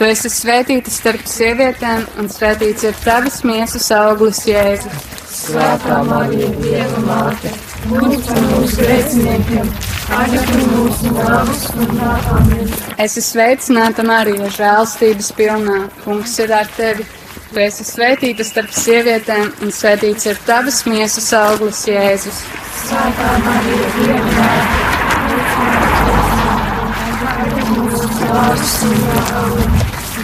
Tu 0.00 0.06
esi 0.08 0.30
svētīta 0.32 0.88
starp 0.88 1.26
sievietēm, 1.28 2.06
un 2.16 2.30
svētīts 2.32 2.86
ir 2.88 2.94
tavas 3.04 3.42
miesas 3.44 3.90
auglis, 3.92 4.38
Jēzus. 4.48 5.02
Svētā 5.28 5.98
Marija, 6.08 6.46
Dieva 6.56 7.02
māte, 7.04 7.50
lūdz 7.90 8.30
par 8.30 8.40
mums 8.46 8.78
grēciniekiem, 8.80 9.68
tagad 10.06 10.54
un 10.54 10.64
mūsu 10.70 11.12
nāves 11.18 11.66
stundā. 11.66 12.14
Amen. 12.32 12.72
Es 12.96 13.18
esmu 13.18 13.26
sveicināta, 13.26 14.00
Marija, 14.08 14.48
žēlstības 14.56 15.28
pilnā. 15.36 15.76
Kungs 16.06 16.32
ir 16.40 16.54
ar 16.62 16.72
tevi. 16.78 17.04
Tu 17.50 17.60
esi 17.66 17.84
svētīta 17.84 18.46
starp 18.48 18.72
sievietēm, 18.72 19.52
un 19.60 19.68
svētīts 19.82 20.30
ir 20.32 20.40
tavas 20.48 20.80
miesas 20.88 21.28
auglis, 21.36 21.84
Jēzus. 21.92 22.40
Svētā 22.86 23.36
Marija, 23.44 23.92
Dieva 24.00 24.32
māte, 24.40 25.00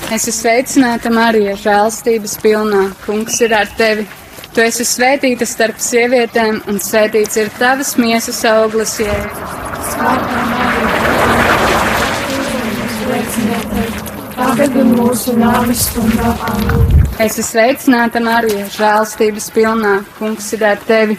Es 0.07 0.23
esmu 0.23 0.33
sveicināta, 0.37 1.11
Marija, 1.11 1.57
žēlstības 1.59 2.37
pilnā. 2.39 2.83
Kungs 3.03 3.41
ir 3.43 3.51
ar 3.59 3.67
tevi. 3.77 4.05
Tu 4.55 4.63
esi 4.63 4.85
svētīta 4.87 5.45
starp 5.49 5.81
sievietēm, 5.83 6.61
un 6.71 6.79
svētīts 6.81 7.37
ir 7.43 7.51
tavas 7.59 7.97
miesas 7.99 8.39
auglis, 8.47 8.95
Jēzus. 9.03 9.57
Es 17.19 17.33
esmu 17.33 17.49
sveicināta, 17.51 18.23
Marija, 18.23 18.71
žēlstības 18.79 19.51
pilnā. 19.59 19.97
Kungs 20.21 20.53
ir 20.55 20.63
ar 20.71 20.79
tevi. 20.87 21.19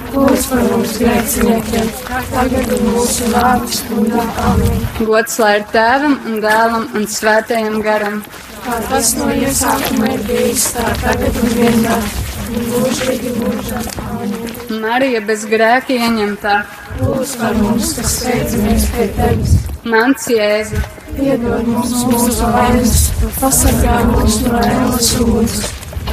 lūdz 0.13 0.45
par 0.51 0.63
mums 0.67 0.97
grēciniekiem, 1.01 1.89
tagad 2.31 2.71
un 2.75 2.89
mūsu 2.95 3.29
nāves 3.31 3.79
stundā. 3.81 4.25
Amen. 4.49 4.85
Gods 4.99 5.37
lai 5.41 5.53
ir 5.59 5.65
tēvam 5.73 6.17
un 6.27 6.39
dēlam 6.43 6.87
un 6.99 7.07
svētajam 7.15 7.79
garam. 7.85 8.21
Kā 8.65 8.77
tas 8.89 9.15
no 9.17 9.31
iesākuma 9.33 10.11
ir 10.15 10.23
bijis, 10.27 10.67
tā 10.75 10.85
tagad 11.01 11.39
un 11.41 11.55
vienmēr, 11.57 12.07
mūžīgi 12.51 13.35
mūžā. 13.39 13.81
Amen. 14.09 14.51
Marija 14.81 15.21
bez 15.25 15.47
grēka 15.49 15.95
ieņemtā. 15.95 16.61
Lūdz 17.01 17.35
par 17.39 17.55
mums, 17.57 17.95
kas 17.97 18.17
sveicamies 18.19 18.87
pie 18.93 19.07
tevis. 19.17 19.55
Mans 19.87 20.27
Jēzu. 20.29 20.81
Piedod 21.15 21.67
mums 21.67 21.91
mūsu 22.07 22.51
vainas, 22.53 22.99
pasargā 23.39 23.97
mūs 24.11 24.37
no 24.45 24.59
ēnas 24.63 25.09
uguns, 25.19 25.57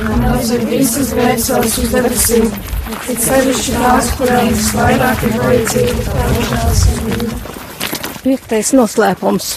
un 0.01 0.25
aizved 0.33 0.65
visas 0.73 1.13
grēcās 1.15 1.77
uz 1.83 1.93
debesīm, 1.93 2.49
it 2.88 3.20
sevišķi 3.22 3.74
tās, 3.77 4.11
kurām 4.18 4.51
visvairāk 4.53 5.24
ir 5.29 5.35
vajadzīga 5.42 6.05
tava 6.09 6.44
žēlsirdība. 6.51 7.38
Piektais 8.22 8.72
noslēpums. 8.77 9.48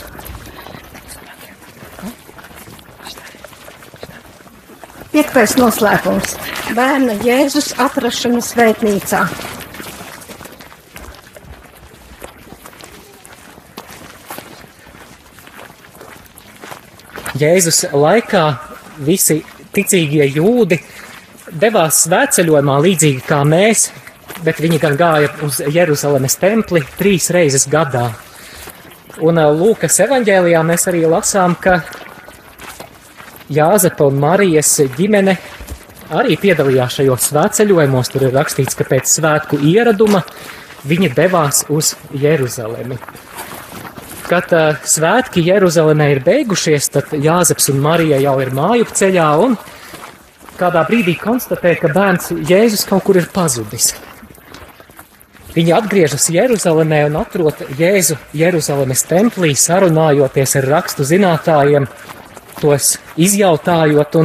Piektais 5.12 5.58
noslēpums- 5.60 6.36
bērna 6.78 7.18
Jēzus 7.26 7.74
atrašana 7.86 8.44
svētnīcā. 8.48 9.26
Jēzus 17.42 17.86
laikā 17.92 18.46
visi 19.02 19.42
ticīgie 19.74 20.28
jūdi 20.36 20.78
devās 21.60 22.04
svētceļojumā 22.06 22.78
līdzīgi 22.86 23.24
kā 23.28 23.42
mēs, 23.48 23.90
bet 24.46 24.62
viņi 24.64 24.80
gan 24.82 24.98
gāja 25.00 25.32
uz 25.46 25.60
Jeruzalemes 25.72 26.38
templi 26.42 26.84
trīs 26.98 27.30
reizes 27.34 27.68
gadā. 27.72 28.10
Un 29.22 29.38
Lūkas 29.38 30.00
evanģēlijā 30.06 30.62
mēs 30.66 30.88
arī 30.90 31.04
lasām, 31.10 31.58
ka 31.60 31.82
Jāzepa 33.52 34.08
un 34.08 34.22
Marijas 34.22 34.78
ģimene 34.96 35.36
arī 36.16 36.38
piedalījās 36.40 37.02
šajos 37.02 37.28
svētceļojumos. 37.32 38.12
Tur 38.14 38.30
ir 38.30 38.36
rakstīts, 38.36 38.78
ka 38.80 38.88
pēc 38.88 39.12
svētku 39.12 39.60
ieraduma 39.68 40.24
viņi 40.88 41.12
devās 41.18 41.66
uz 41.70 41.94
Jeruzalemi. 42.16 42.98
Kad 44.32 44.54
uh, 44.56 44.80
svētki 44.88 45.44
Jeruzalemē 45.44 46.08
ir 46.14 46.24
beigušies, 46.24 46.88
tad 46.94 47.12
Jāzeps 47.12 47.68
un 47.74 47.82
Marija 47.84 48.22
jau 48.24 48.38
ir 48.40 48.54
māju 48.56 48.88
ceļā 48.96 49.28
un 49.44 49.58
kādā 50.62 50.86
brīdī 50.88 51.18
konstatē, 51.20 51.76
ka 51.80 51.90
bērns 51.94 52.32
Jēzus 52.48 52.86
kaut 52.90 53.06
kur 53.08 53.18
ir 53.18 53.30
pazudis. 53.34 53.92
Viņi 55.52 55.74
atgriežas 55.76 56.30
Jeruzalemē 56.32 57.02
un 57.10 57.18
atrod 57.20 57.60
Jēzu 57.76 58.16
Jeruzalemes 58.38 59.04
templī, 59.10 59.52
sarunājoties 59.60 60.56
ar 60.62 60.70
rakstu 60.78 61.04
zinātājiem, 61.08 61.90
tos 62.62 62.94
izjautājot, 63.20 64.16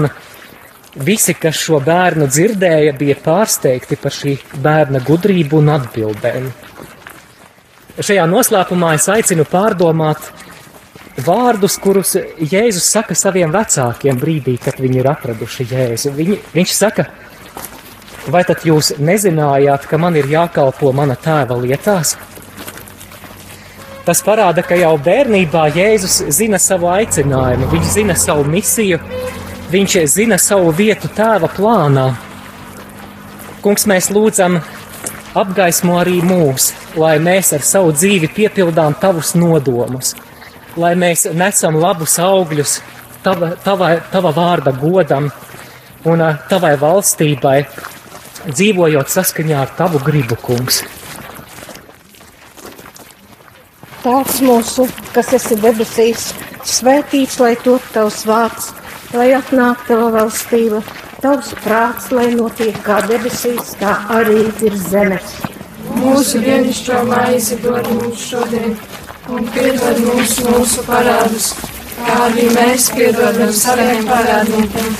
visi, 1.08 1.34
kas 1.34 1.58
šo 1.58 1.80
bērnu 1.82 2.28
dzirdēja, 2.30 2.94
bija 3.00 3.18
pārsteigti 3.24 3.98
par 4.00 4.14
šī 4.14 4.36
bērna 4.62 5.02
gudrību 5.06 5.58
un 5.58 5.74
atbildēm. 5.74 6.48
Šajā 7.96 8.26
noslēpumā 8.28 8.94
es 8.98 9.08
aicinu 9.08 9.46
pārdomāt 9.48 10.30
vārdus, 11.26 11.78
kurus 11.82 12.14
Jēzus 12.38 12.86
saka 12.92 13.16
saviem 13.16 13.52
vecākiem 13.54 14.18
brīdī, 14.20 14.56
kad 14.62 14.78
viņi 14.80 15.00
ir 15.02 15.10
atraduši 15.10 15.66
Jēzu. 15.70 16.12
Viņi, 16.16 16.38
viņš 16.54 16.74
saka, 16.76 17.06
vai 18.30 18.44
tad 18.46 18.64
jūs 18.66 18.94
nezinājāt, 18.98 19.88
ka 19.88 19.98
man 20.00 20.16
ir 20.18 20.28
jākalpo 20.30 20.92
mana 20.96 21.16
tēva 21.16 21.58
lietās? 21.60 22.16
Tas 24.06 24.20
parāda, 24.22 24.62
ka 24.62 24.76
jau 24.78 24.92
bērnībā 25.02 25.64
Jēzus 25.74 26.20
zina 26.30 26.60
savu 26.62 26.92
aicinājumu, 26.92 27.66
viņš 27.72 27.88
zina 27.90 28.14
savu 28.14 28.44
misiju, 28.46 29.00
viņš 29.72 29.96
zina 30.12 30.38
savu 30.38 30.70
vietu 30.70 31.10
tēva 31.10 31.50
plānā. 31.50 32.12
Kungs, 33.64 33.82
mēs 33.90 34.12
lūdzam, 34.14 34.60
apgaismo 35.34 35.96
arī 35.98 36.20
mūs, 36.22 36.70
lai 36.94 37.16
mēs 37.18 37.50
ar 37.56 37.66
savu 37.66 37.90
dzīvi 37.96 38.30
piepildām 38.36 38.94
tavus 39.00 39.34
nodomus, 39.34 40.14
lai 40.76 40.92
mēs 40.98 41.26
nesam 41.32 41.76
labus 41.80 42.18
augļus 42.20 42.78
tava, 43.24 43.52
tava, 43.64 43.90
tava 44.12 44.32
vārda 44.36 44.72
godam 44.76 45.30
un 46.06 46.22
tavai 46.50 46.76
valstībai, 46.80 47.58
dzīvojot 48.46 49.10
saskaņā 49.10 49.58
ar 49.64 49.72
tavu 49.78 50.00
gribu, 50.06 50.38
kungs. 50.42 50.84
Tēvs 54.04 54.36
mūsu, 54.46 54.86
kas 55.16 55.32
esi 55.34 55.56
debesīs, 55.58 56.28
svētīts 56.62 57.40
lai 57.42 57.56
top 57.64 57.82
tavs 57.94 58.20
vārds, 58.28 58.70
lai 59.16 59.32
atnāk 59.34 59.82
tava 59.88 60.12
valstība, 60.14 60.78
tavs 61.24 61.50
prāts, 61.64 62.12
lai 62.14 62.28
notiek 62.36 62.78
kā 62.86 63.00
debesīs, 63.10 63.74
tā 63.80 63.96
arī 64.14 64.44
ir 64.62 64.78
zemes. 64.78 65.40
Mūsu 65.96 66.38
dienascho 66.44 67.02
maizi 67.08 67.58
dod 67.64 67.88
mums 67.96 68.22
šodien, 68.30 68.76
un 69.28 69.46
piedod 69.50 69.98
mums 70.06 70.36
mūsu 70.46 70.82
parādus, 70.86 71.50
kā 71.98 72.16
arī 72.28 72.46
mēs 72.54 72.90
piedodam 72.94 73.52
saviem 73.54 74.06
parādniekiem. 74.08 74.92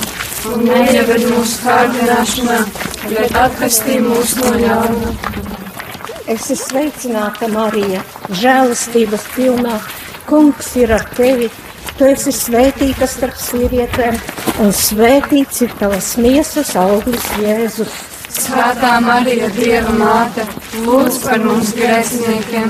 Un 0.47 0.63
neieved 0.67 1.23
mūsu 1.27 1.63
kārdināšanā, 1.63 2.57
bet 3.09 3.35
atkastī 3.35 3.97
mūs 4.03 4.35
no 4.39 4.53
ļauna. 4.61 5.13
Es 6.27 6.49
esmu 6.51 6.57
sveicināta, 6.61 7.47
Marija, 7.51 8.03
žēlastības 8.41 9.25
pilnā. 9.35 9.79
Kungs 10.27 10.73
ir 10.75 10.91
ar 10.91 11.05
tevi. 11.15 11.47
Tu 11.97 12.09
esi 12.11 12.33
svētīta 12.35 13.07
starp 13.09 13.39
sievietēm, 13.41 14.19
un 14.61 14.73
svētīts 14.75 15.63
ir 15.65 15.71
tavas 15.79 16.11
miesas 16.21 16.75
auglis, 16.77 17.25
Jēzus. 17.41 17.95
Svētā 18.37 18.97
Marija, 19.01 19.47
Dieva 19.55 19.95
māte, 19.97 20.45
lūdz 20.83 21.23
par 21.23 21.41
mums 21.41 21.71
grēciniekiem, 21.79 22.69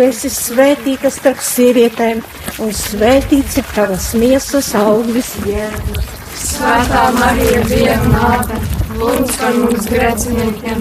Tu 0.00 0.06
esi 0.08 0.30
svētīta 0.32 1.10
starp 1.12 1.42
sievietēm, 1.44 2.22
un 2.64 2.70
svētīts 2.72 3.58
ir 3.60 3.66
tavas 3.74 4.06
miesas 4.16 4.70
Jēzus. 4.72 6.06
Svētā 6.40 7.02
Marija, 7.18 7.58
Dieva 7.68 8.06
māte, 8.08 8.56
lūdz 8.96 9.34
par 9.36 9.58
mums 9.58 9.90
grēciniekiem, 9.92 10.80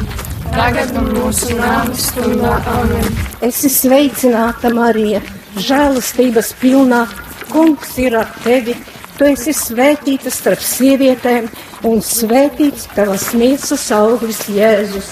tagad 0.56 0.96
un 1.02 1.12
mūsu 1.18 1.58
nāves 1.60 2.06
stundā. 2.14 2.54
Amen. 2.78 3.12
Es 3.44 3.60
esmu 3.60 3.74
sveicināta, 3.76 4.72
Marija, 4.72 5.20
žēlastības 5.68 6.54
pilnā. 6.64 7.04
Kungs 7.52 7.98
ir 8.00 8.16
ar 8.22 8.32
tevi. 8.46 8.78
Tu 9.18 9.28
esi 9.34 9.52
svētīta 9.52 10.32
starp 10.32 10.64
sievietēm, 10.64 11.52
un 11.92 12.00
svētīts 12.00 12.88
tavas 12.96 13.34
miesas 13.36 13.90
auglis, 14.00 14.46
Jēzus. 14.48 15.12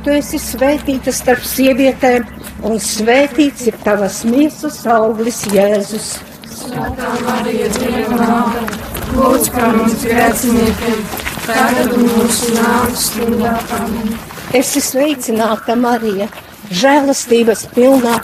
Tu 0.00 0.12
esi 0.16 0.38
svētīta 0.40 1.12
starp 1.12 1.42
sievietēm, 1.44 2.24
un 2.64 2.78
svētīts 2.80 3.66
ir 3.68 3.74
tavas 3.84 4.22
miesas 4.24 4.78
auglis, 4.88 5.42
Jēzus. 5.52 6.14
Svētā 6.48 7.10
Marija, 7.26 7.68
Dieva 7.76 8.16
māte, 8.16 8.78
lūdz 9.12 9.50
par 9.52 9.76
mums 9.76 10.00
grēciniekiem, 10.06 11.04
tagad 11.44 11.92
mūsu 12.00 12.54
nāves 12.56 13.04
stundā. 13.10 13.52
Amen. 13.76 14.14
Es 14.56 14.72
esmu 14.72 14.86
sveicināta, 14.86 15.76
Marija, 15.76 16.30
žēlastības 16.72 17.68
pilnā. 17.76 18.16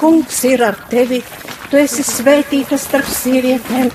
Kungs 0.00 0.42
ir 0.50 0.66
ar 0.66 0.82
tevi. 0.90 1.22
Tu 1.70 1.78
esi 1.78 2.02
svētīta 2.02 2.74
starp 2.80 3.06
sievietēm, 3.06 3.94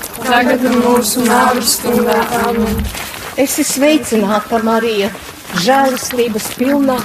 tagad 0.25 0.63
un 0.69 0.77
mūsu 0.83 1.25
nāves 1.25 1.77
stundā. 1.77 2.17
Amen. 2.45 2.79
Es 3.39 3.57
esmu 3.61 3.65
sveicināta, 3.71 4.59
Marija, 4.63 5.09
žēlastības 5.63 6.49
pilnā. 6.59 6.97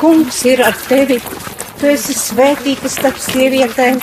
Kungs 0.00 0.42
ir 0.48 0.62
ar 0.64 0.76
tevi. 0.88 1.18
Tu 1.80 1.88
esi 1.88 2.14
svētīta 2.16 2.90
starp 2.92 3.16
sievietēm, 3.20 4.00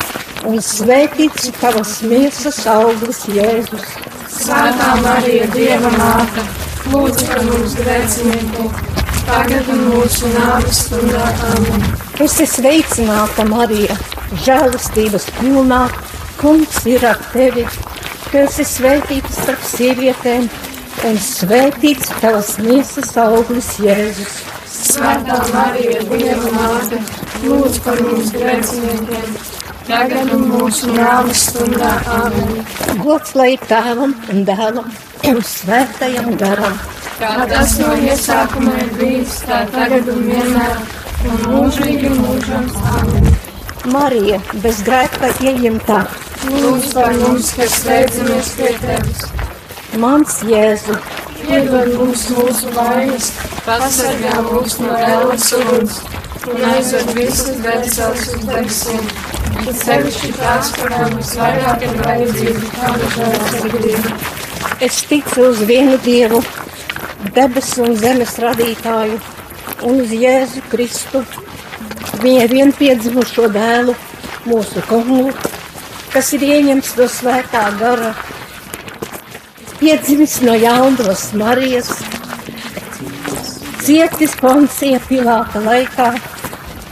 un 0.50 0.58
svētīts 0.66 1.50
ir 1.50 1.58
tavas 1.62 1.92
miesas 2.02 2.64
auglis, 2.72 3.24
Jēzus. 3.30 3.86
Svētā 4.34 4.96
Marija, 5.04 5.46
Dieva 5.54 5.92
māte, 5.94 6.46
lūdz 6.94 7.26
par 7.30 7.44
mums 7.46 7.76
grēciniekiem, 7.78 8.72
tagad 9.28 9.70
un 9.74 9.84
mūsu 9.92 10.34
nāves 10.34 10.82
stundā. 10.88 11.30
Amen. 11.52 11.86
Es 12.18 12.40
esmu 12.42 12.48
sveicināta, 12.56 13.46
Marija, 13.46 13.94
žēlastības 14.46 15.30
pilnā. 15.38 15.84
Kungs 16.42 16.82
ir 16.90 17.06
ar 17.06 17.22
tevi. 17.30 17.68
Tu 18.28 18.40
esi 18.44 18.64
svētīta 18.68 19.30
starp 19.32 19.62
sievietēm, 19.64 20.48
un 21.08 21.20
svētīts 21.24 22.10
tavas 22.20 22.58
miesas 22.60 23.14
auglis, 23.24 23.70
Jēzus. 23.80 24.34
Svētā 24.68 25.38
Marija, 25.54 26.02
Dieva 26.10 26.52
māte, 26.52 27.00
lūdz 27.46 27.80
par 27.86 28.02
mums 28.04 28.34
grēciniekiem, 28.36 29.32
tagad 29.88 30.34
un 30.36 30.44
mūsu 30.52 30.92
nāves 30.92 31.46
stundā. 31.54 31.94
Amen. 32.18 32.54
Gods 33.00 33.32
lai 33.40 33.54
tēvam 33.64 34.18
un 34.34 34.44
dēlam 34.52 34.92
un 35.32 35.42
svētajam 35.54 36.36
garam. 36.44 36.78
Kā 37.22 37.34
tas 37.48 37.80
no 37.80 37.96
iesākuma 37.96 38.76
ir 38.84 38.94
bijis, 39.00 39.40
tā 39.48 39.64
tagad 39.72 40.12
un 40.12 40.28
vienmēr, 40.28 40.80
un 41.32 41.44
mūžīgi 41.56 42.12
mūžam. 42.20 42.68
Amen. 43.00 43.36
Marija, 43.88 44.44
bez 44.60 44.84
grēka 44.84 45.32
ieņemtā, 45.48 46.04
Lūdz 46.46 46.92
par 46.94 47.16
mums, 47.18 47.50
kas 47.58 47.80
steidzamies 47.82 48.50
pie 48.58 48.74
tevis. 48.84 49.24
mans 49.98 50.42
Jēzu, 50.46 50.98
Piedod 51.38 51.94
mums 51.96 52.24
mūsu 52.34 52.72
vainas, 52.76 53.32
pasargā 53.66 54.42
mūs 54.48 54.78
no 54.82 54.94
ēlas 54.98 55.48
uguns 55.58 55.98
un 56.50 56.64
aizved 56.70 57.12
visas 57.18 57.60
debesīs 57.64 58.30
uz 58.34 58.46
debesīm. 58.48 59.10
Bet 59.58 59.80
sevišķi 59.82 60.32
tās, 60.38 60.72
kurām 60.78 61.16
visvairāk 61.18 61.86
ir 61.88 61.96
vajadzīga 62.02 62.72
tāda 62.76 63.12
žēlsirdība. 63.16 64.14
es 64.88 65.02
ticu 65.10 65.50
uz 65.50 65.62
vienu 65.72 65.98
Dievu, 66.06 66.42
debesu 67.36 67.84
un 67.88 67.96
zemes 67.98 68.38
radītāju, 68.44 69.20
un 69.90 70.02
uz 70.04 70.14
Jēzu 70.14 70.64
Kristu, 70.72 71.24
viņa 72.24 72.48
vienpiedzimušo 72.54 73.50
dēlu, 73.54 73.96
mūsu 74.48 74.84
kungu, 74.90 75.32
kas 76.18 76.32
ir 76.34 76.44
ieņemts 76.48 76.96
no 76.98 77.06
svētā 77.14 77.60
gara, 77.78 78.08
piedzimis 79.78 80.40
no 80.42 80.56
jaunās 80.58 81.28
Marijas, 81.38 81.92
cietis 83.84 84.32
Poncija 84.40 84.98
Pilāta 85.06 85.62
laikā, 85.62 86.08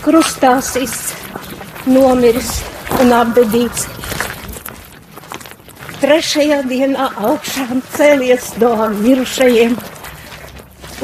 krustās 0.04 0.70
iznomiris 0.78 2.52
un 3.00 3.16
apbedīts, 3.18 3.88
trešajā 6.04 6.60
dienā 6.70 7.08
augšām 7.32 7.82
cēlies 7.96 8.52
no 8.62 8.76
mirušajiem, 9.00 9.74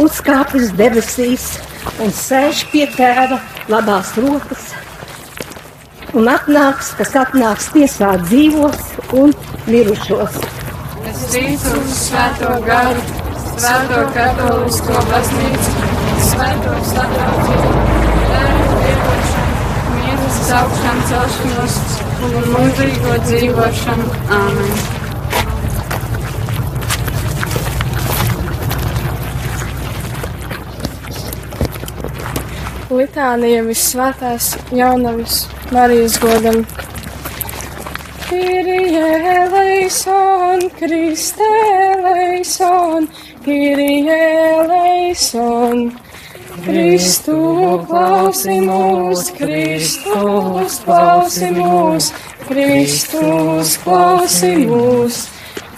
uzkāpis 0.06 0.70
debesīs 0.78 1.50
un 1.98 2.14
sēž 2.22 2.68
pie 2.70 2.86
tēva 2.94 3.42
labās 3.74 4.14
rokas. 4.22 4.70
Un 6.12 6.26
atnāks, 6.28 6.90
kas 7.00 7.14
atnāks 7.16 7.70
tiesāt 7.72 8.26
dzīvos 8.26 8.80
un 9.16 9.30
mirušos. 9.72 10.34
Es 11.08 11.22
ticu 11.32 11.76
uz 11.80 11.94
svēto 12.02 12.50
garu, 12.66 13.00
svēto 13.54 14.02
katolisko 14.18 15.04
baznīcu, 15.08 15.86
svēto 16.26 16.74
sadraudzību, 16.90 17.86
lēmu 18.34 18.66
piedošanu, 18.82 19.54
mīlas 19.94 20.42
augšām 20.58 21.00
celšanos 21.14 21.80
un 22.28 22.36
mūžīgo 22.58 23.16
dzīvošanu. 23.30 24.10
Āmen! 24.40 24.76
Litānija 33.00 33.64
visvētās 33.64 34.52
jaunavis 34.76 35.46
Marijas 35.72 36.20
godam. 36.20 36.66
Kyrie 38.30 39.08
eleison, 39.44 40.70
Kriste 40.80 41.52
eleison, 41.98 43.08
Kyrie 43.46 44.18
eleison. 44.60 45.92
Kristu 46.66 47.38
klausi 47.88 48.58
mūs, 48.68 49.30
Kristus 49.38 50.82
klausi 50.84 51.52
mūs, 51.56 52.10
Kristus 52.50 53.78
klausi 53.86 54.52
mūs. 54.66 55.22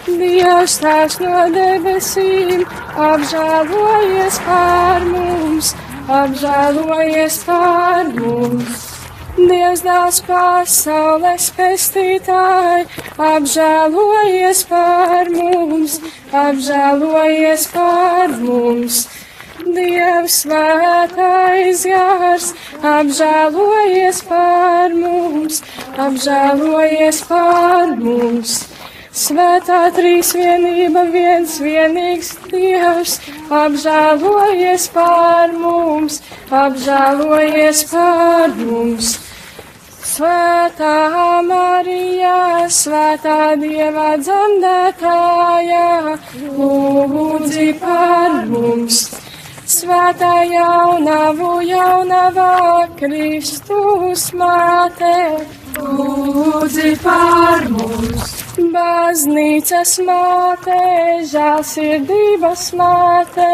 Dievs 0.09 0.79
tās 0.81 1.19
no 1.21 1.45
debesīm, 1.53 2.65
apžēlojies 3.11 4.41
pār 4.47 5.05
mums, 5.13 5.75
apžēlojies 6.21 7.39
pār 7.45 8.11
mums. 8.17 8.92
Dievs 9.33 10.19
pasaules 10.27 11.47
pestītāji, 11.57 12.83
apžēlojies 13.17 14.61
pār 14.69 15.31
mums, 15.33 15.95
apžēlojies 16.29 17.65
pār 17.73 18.35
mums. 18.43 18.99
Dievs 19.63 20.37
svētais 20.43 21.81
gars, 21.89 22.51
apžēlojies 22.93 24.21
pār 24.29 24.93
mums, 25.01 25.63
apžēlojies 25.97 27.23
pār 27.25 27.97
mums. 27.97 28.57
Svētā 29.13 29.91
trīsvienība, 29.93 31.03
viens 31.13 31.59
vienīgs 31.61 32.31
Dievs, 32.49 33.19
apžēlojies 33.53 34.87
pār 34.89 35.51
mums, 35.53 36.15
apžēlojies 36.49 37.83
pār 37.91 38.55
mums. 38.57 39.11
Svētā 40.13 40.95
Marija, 41.45 42.65
svētā 42.73 43.53
Dieva 43.61 44.15
dzemdētājā, 44.17 45.89
lūdzi 46.57 47.67
par 47.83 48.39
mums. 48.49 49.03
Svētā 49.75 50.31
jaunavu 50.49 51.51
jaunavā 51.69 52.87
Kristus 52.97 54.25
māte, 54.41 55.13
lūdzi 55.77 56.95
par 57.05 57.69
mums. 57.77 58.42
Baznīcas 58.53 59.95
māte, 60.05 60.75
žēlsirdības 61.25 62.65
māte, 62.77 63.47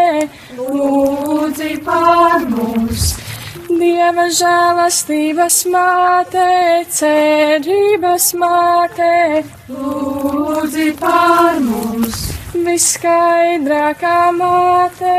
lūdzi 0.57 1.77
par 1.85 2.43
mums. 2.43 3.05
Dieva 3.69 4.25
žēlastības 4.35 5.61
māte, 5.71 6.49
cerības 6.91 8.27
māte, 8.43 9.13
lūdzi 9.71 10.91
par 10.99 11.63
mums. 11.63 12.27
Viskaidrākā 12.67 14.19
māte, 14.35 15.15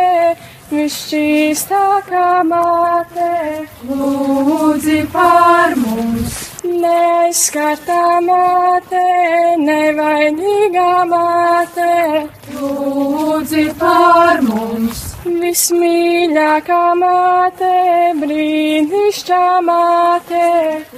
visšķīstākā 0.69 2.29
māte, 2.53 3.35
lūdzi 3.89 5.03
par 5.17 5.79
mums. 5.81 6.50
Neskartā 6.61 8.21
māte, 8.21 9.01
nevainīgā 9.57 10.91
māte, 11.09 11.93
lūdzi 12.53 13.65
par 13.81 14.43
mums. 14.45 15.01
Vismīļākā 15.25 16.83
māte, 17.01 17.73
brīnišķā 18.21 19.41
māte, 19.65 20.45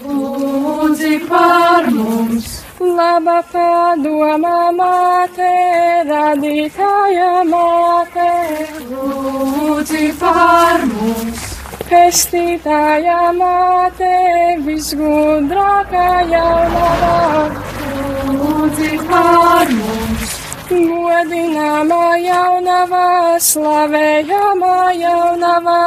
lūdzi 0.03 1.15
par 1.31 1.91
mums. 1.95 2.59
Laba 2.83 3.39
padomā 3.55 4.59
māte, 4.75 5.55
radītāja 6.11 7.33
māte, 7.55 8.31
lūdzi 8.91 10.11
par 10.19 10.89
mums. 10.91 11.62
Pestītāja 11.93 13.17
māte, 13.37 14.11
visgudrākā 14.65 16.05
jaunavā, 16.31 17.17
lūdzi 18.33 18.93
par 19.11 19.73
mums. 19.77 20.31
Godināmā 20.71 22.07
jaunavā, 22.23 23.03
slavējamā 23.45 24.79
jaunavā, 25.03 25.83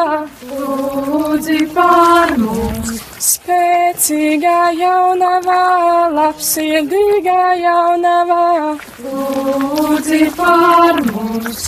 lūdzi 0.51 1.57
par 1.73 2.35
mums. 2.37 3.01
Spēcīgā 3.31 4.59
jaunavā, 4.77 5.63
labsirdīgā 6.19 7.41
jaunavā, 7.63 8.45
lūdzi 9.07 10.21
par 10.37 11.01
mums. 11.09 11.65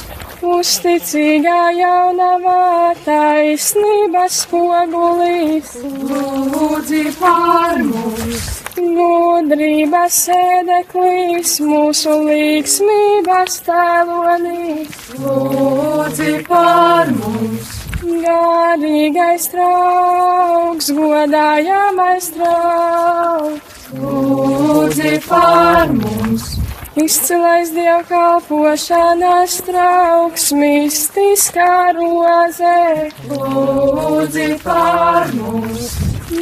Uzticīgā 0.47 1.57
jaunavā, 1.75 2.93
taisnības 3.03 4.35
spogulīs, 4.45 5.73
lūdzi 5.83 7.01
par 7.19 7.81
mums. 7.83 8.45
Gudrības 8.77 10.19
sēdeklīs, 10.27 11.57
mūsu 11.67 12.15
līgsmības 12.29 13.57
tēlonīs, 13.67 15.01
lūdzi 15.25 16.37
par 16.47 17.11
mums. 17.17 17.73
Garīgais 18.07 19.49
trauks, 19.51 20.93
godājamais 21.01 22.31
trauks, 22.37 23.91
lūdzi 23.99 25.17
par 25.27 25.91
mums. 25.97 26.66
Izcilais 26.97 27.69
dievkalpošanas 27.75 29.59
trauks, 29.67 30.47
mistiskā 30.57 31.93
roze, 31.93 33.11
lūdzi 33.29 34.47
par 34.63 35.29
mums. 35.37 35.91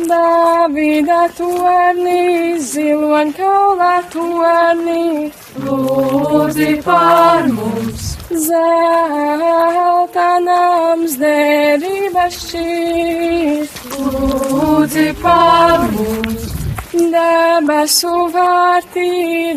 Davida 0.07 1.25
tornī, 1.35 2.55
ziloņkaulā 2.71 3.91
tornī, 4.15 5.27
lūdzi 5.67 6.71
par 6.87 7.51
mums. 7.51 8.09
Zelta 8.47 10.29
nams 10.47 11.19
derības 11.19 12.43
šķīt, 12.45 13.81
lūdzi 13.99 15.09
par 15.19 15.91
mums. 15.97 16.64
Debesu 16.95 18.11
vārtī 18.31 19.07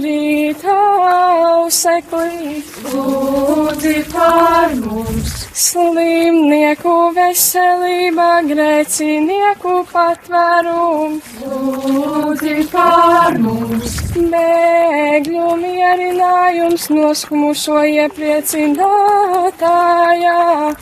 rītā 0.02 0.76
auseklī, 1.08 2.62
lūdzi 2.90 4.00
par 4.10 4.74
mums. 4.80 5.34
Slimnieku 5.58 6.94
veselība, 7.14 8.26
grēcinieku 8.48 9.74
patvērums, 9.92 11.28
lūdzi 11.44 12.56
par 12.72 13.38
mums. 13.44 13.94
Bēgļu 14.34 15.48
mierinājums 15.62 16.88
noskumušo 16.90 17.78
iepriecinātājā, 17.92 18.82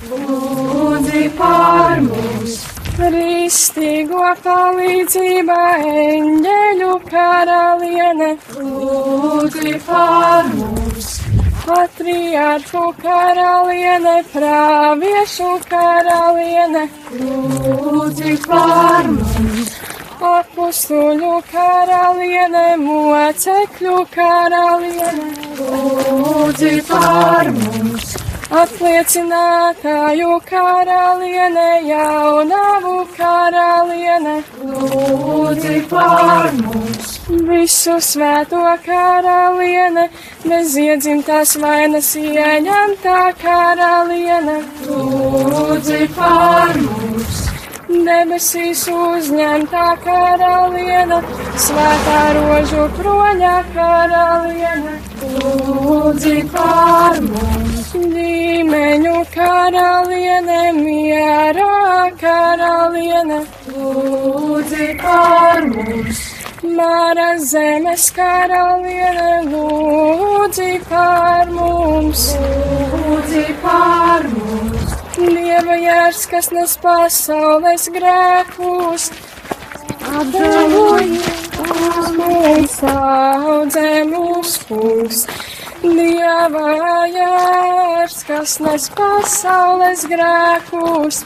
lūdzi 0.09 1.25
par 1.37 1.97
mums. 2.09 2.76
Kristīgo 2.97 4.29
palīdzība, 4.41 5.57
eņģeļu 6.03 6.93
karaliene, 7.11 8.29
lūdzi 8.57 9.75
par 9.85 10.49
mums. 10.55 11.11
Patriārhu 11.67 12.85
karaliene, 13.03 14.15
praviešu 14.33 15.51
karaliene, 15.69 16.87
lūdzi 17.21 18.37
par 18.47 19.11
mums. 19.13 19.77
apustuļu 20.27 21.35
karaliene, 21.53 22.65
mocekļu 22.81 23.99
karaliene, 24.17 25.29
lūdzi 25.61 26.73
par 26.89 27.53
mums, 27.61 28.17
apliecinātāju 28.51 30.37
karaliene, 30.47 31.67
jaunavu 31.89 32.95
karaliene, 33.17 34.37
lūdzi 34.63 35.81
par 35.91 36.53
mums, 36.61 37.17
visu 37.49 37.97
svēto 37.99 38.63
karaliene, 38.87 40.09
bez 40.47 40.77
iedzimtās 40.79 41.57
vainas 41.63 42.13
ieņemtā 42.21 43.19
karaliene, 43.43 44.61
lūdzi 44.87 46.07
par 46.15 46.79
mums, 46.87 47.56
debesīs 47.89 48.83
uzņemtā 48.91 49.87
karaliene, 50.03 51.19
svētā 51.67 52.23
rožu 52.37 52.87
kroņā 52.97 53.57
karaliene, 53.75 54.95
lūdzi 55.37 56.37
par 56.55 57.21
mums, 57.29 57.93
ģimeņu 57.95 59.17
karaliene, 59.35 60.63
mierā 60.81 62.11
karaliene, 62.23 63.45
lūdzi 63.77 64.91
par 65.03 65.71
mums, 65.71 66.25
Māra 66.67 67.37
zemes 67.39 68.09
karaliene, 68.11 69.47
lūdzi 69.47 70.73
par 70.89 71.51
mums. 71.55 72.23
lūdzi 73.07 73.45
par 73.63 74.27
mums, 74.33 74.95
Dieva 75.17 75.77
jērs, 75.79 76.25
kas 76.31 76.51
nes 76.53 76.75
pasaules 76.83 77.87
grēkus, 77.95 79.11
atdevojies 80.21 82.11
mums, 82.17 82.75
audzē 82.91 83.93
mūs 84.11 84.59
kungs. 84.67 85.23
Dieva 85.85 87.07
jērs, 87.15 88.19
kas 88.27 88.59
nes 88.65 88.91
pasaules 88.99 90.05
grēkus, 90.11 91.23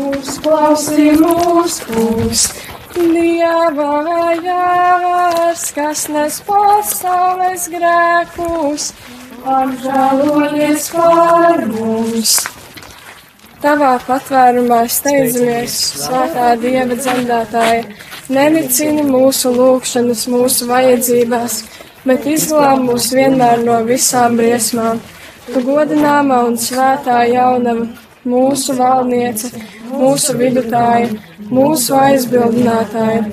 uzklausī 0.00 1.12
mūs 1.20 1.80
kungs. 1.84 2.48
Dieva 2.98 4.32
jērs, 4.42 5.64
kas 5.76 6.00
nes 6.10 6.38
pasaules 6.46 7.66
grēkus, 7.70 8.86
apžēlojies 9.46 10.88
par 10.96 11.62
mums. 11.70 12.32
Tavā 13.62 13.92
patvērumā 14.06 14.80
steidzamies, 14.90 15.76
svētā 16.02 16.50
Dieva 16.64 16.98
dzemdētāja, 16.98 17.86
nenicini 18.34 19.06
mūsu 19.06 19.54
lūgšanas, 19.54 20.26
mūsu 20.34 20.66
vajadzībās, 20.72 21.62
bet 22.02 22.26
izglāb 22.26 22.82
mūs 22.88 23.12
vienmēr 23.14 23.62
no 23.62 23.78
visām 23.86 24.38
briesmām. 24.42 24.98
Tu 25.46 25.62
godināmā 25.70 26.42
un 26.50 26.58
svētā 26.58 27.22
jaunava, 27.30 27.86
mūsu 28.28 28.74
valdniece, 28.78 29.54
mūsu 29.94 30.34
vidutāja, 30.38 31.14
mūsu 31.52 31.96
aizbildinātāja, 31.98 33.24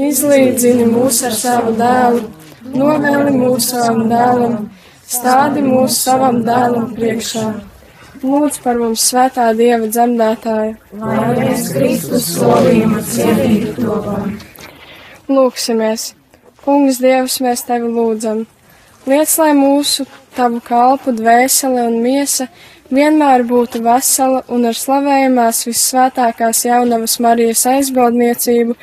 izlīdzini 0.00 0.86
mūs 0.88 1.22
ar 1.28 1.34
savu 1.36 1.74
dēlu, 1.78 2.22
novēli 2.74 3.32
mūsu 3.34 3.72
savam 3.72 4.04
dēlam, 4.10 4.68
stādi 5.08 5.64
mūsu 5.64 5.96
savam 5.96 6.42
dēlam 6.46 6.92
priekšā. 6.96 7.48
Lūdz 8.18 8.58
par 8.64 8.78
mums 8.80 9.04
svētā 9.12 9.52
Dieva 9.54 9.86
dzemdētāju. 9.86 10.74
lai 10.98 11.26
mēs 11.36 11.68
Kristus 11.70 12.24
solījumu 12.34 13.02
cienīgi 13.06 13.74
topam. 13.76 14.32
Lūksimies! 15.28 16.14
Kungs 16.64 16.98
Dievs, 16.98 17.38
mēs 17.44 17.62
tevi 17.68 17.86
lūdzam! 17.94 18.46
Liec, 19.06 19.30
lai 19.38 19.52
mūsu 19.56 20.04
tavu 20.36 20.58
kalpu 20.64 21.14
dvēsele 21.16 21.86
un 21.86 22.00
miesa 22.02 22.48
vienmēr 22.94 23.44
būtu 23.48 23.82
vesela 23.84 24.42
un 24.52 24.68
ar 24.68 24.76
slavējumās 24.76 25.64
vissvētākās 25.68 26.64
jaunavas 26.66 27.18
Marijas 27.24 27.64
aizbildniecību, 27.68 28.76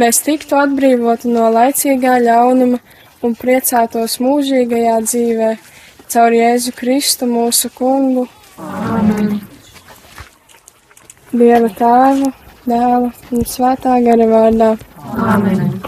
mēs 0.00 0.22
tiktu 0.26 0.58
atbrīvoti 0.60 1.32
no 1.32 1.50
laicīgā 1.54 2.18
ļaunuma 2.26 2.80
un 3.22 3.36
priecātos 3.38 4.18
mūžīgajā 4.22 4.96
dzīvē, 5.06 5.52
caur 6.12 6.36
Jēzu 6.36 6.74
Kristu 6.76 7.28
mūsu 7.30 7.70
kungu. 7.76 8.26
Amen. 8.58 9.40
Dieva 11.32 11.70
tēva, 11.78 12.32
dēla 12.68 13.12
un 13.32 13.48
svētā 13.48 13.96
gara 14.04 14.28
vārdā. 14.28 14.74
Amen. 15.12 15.82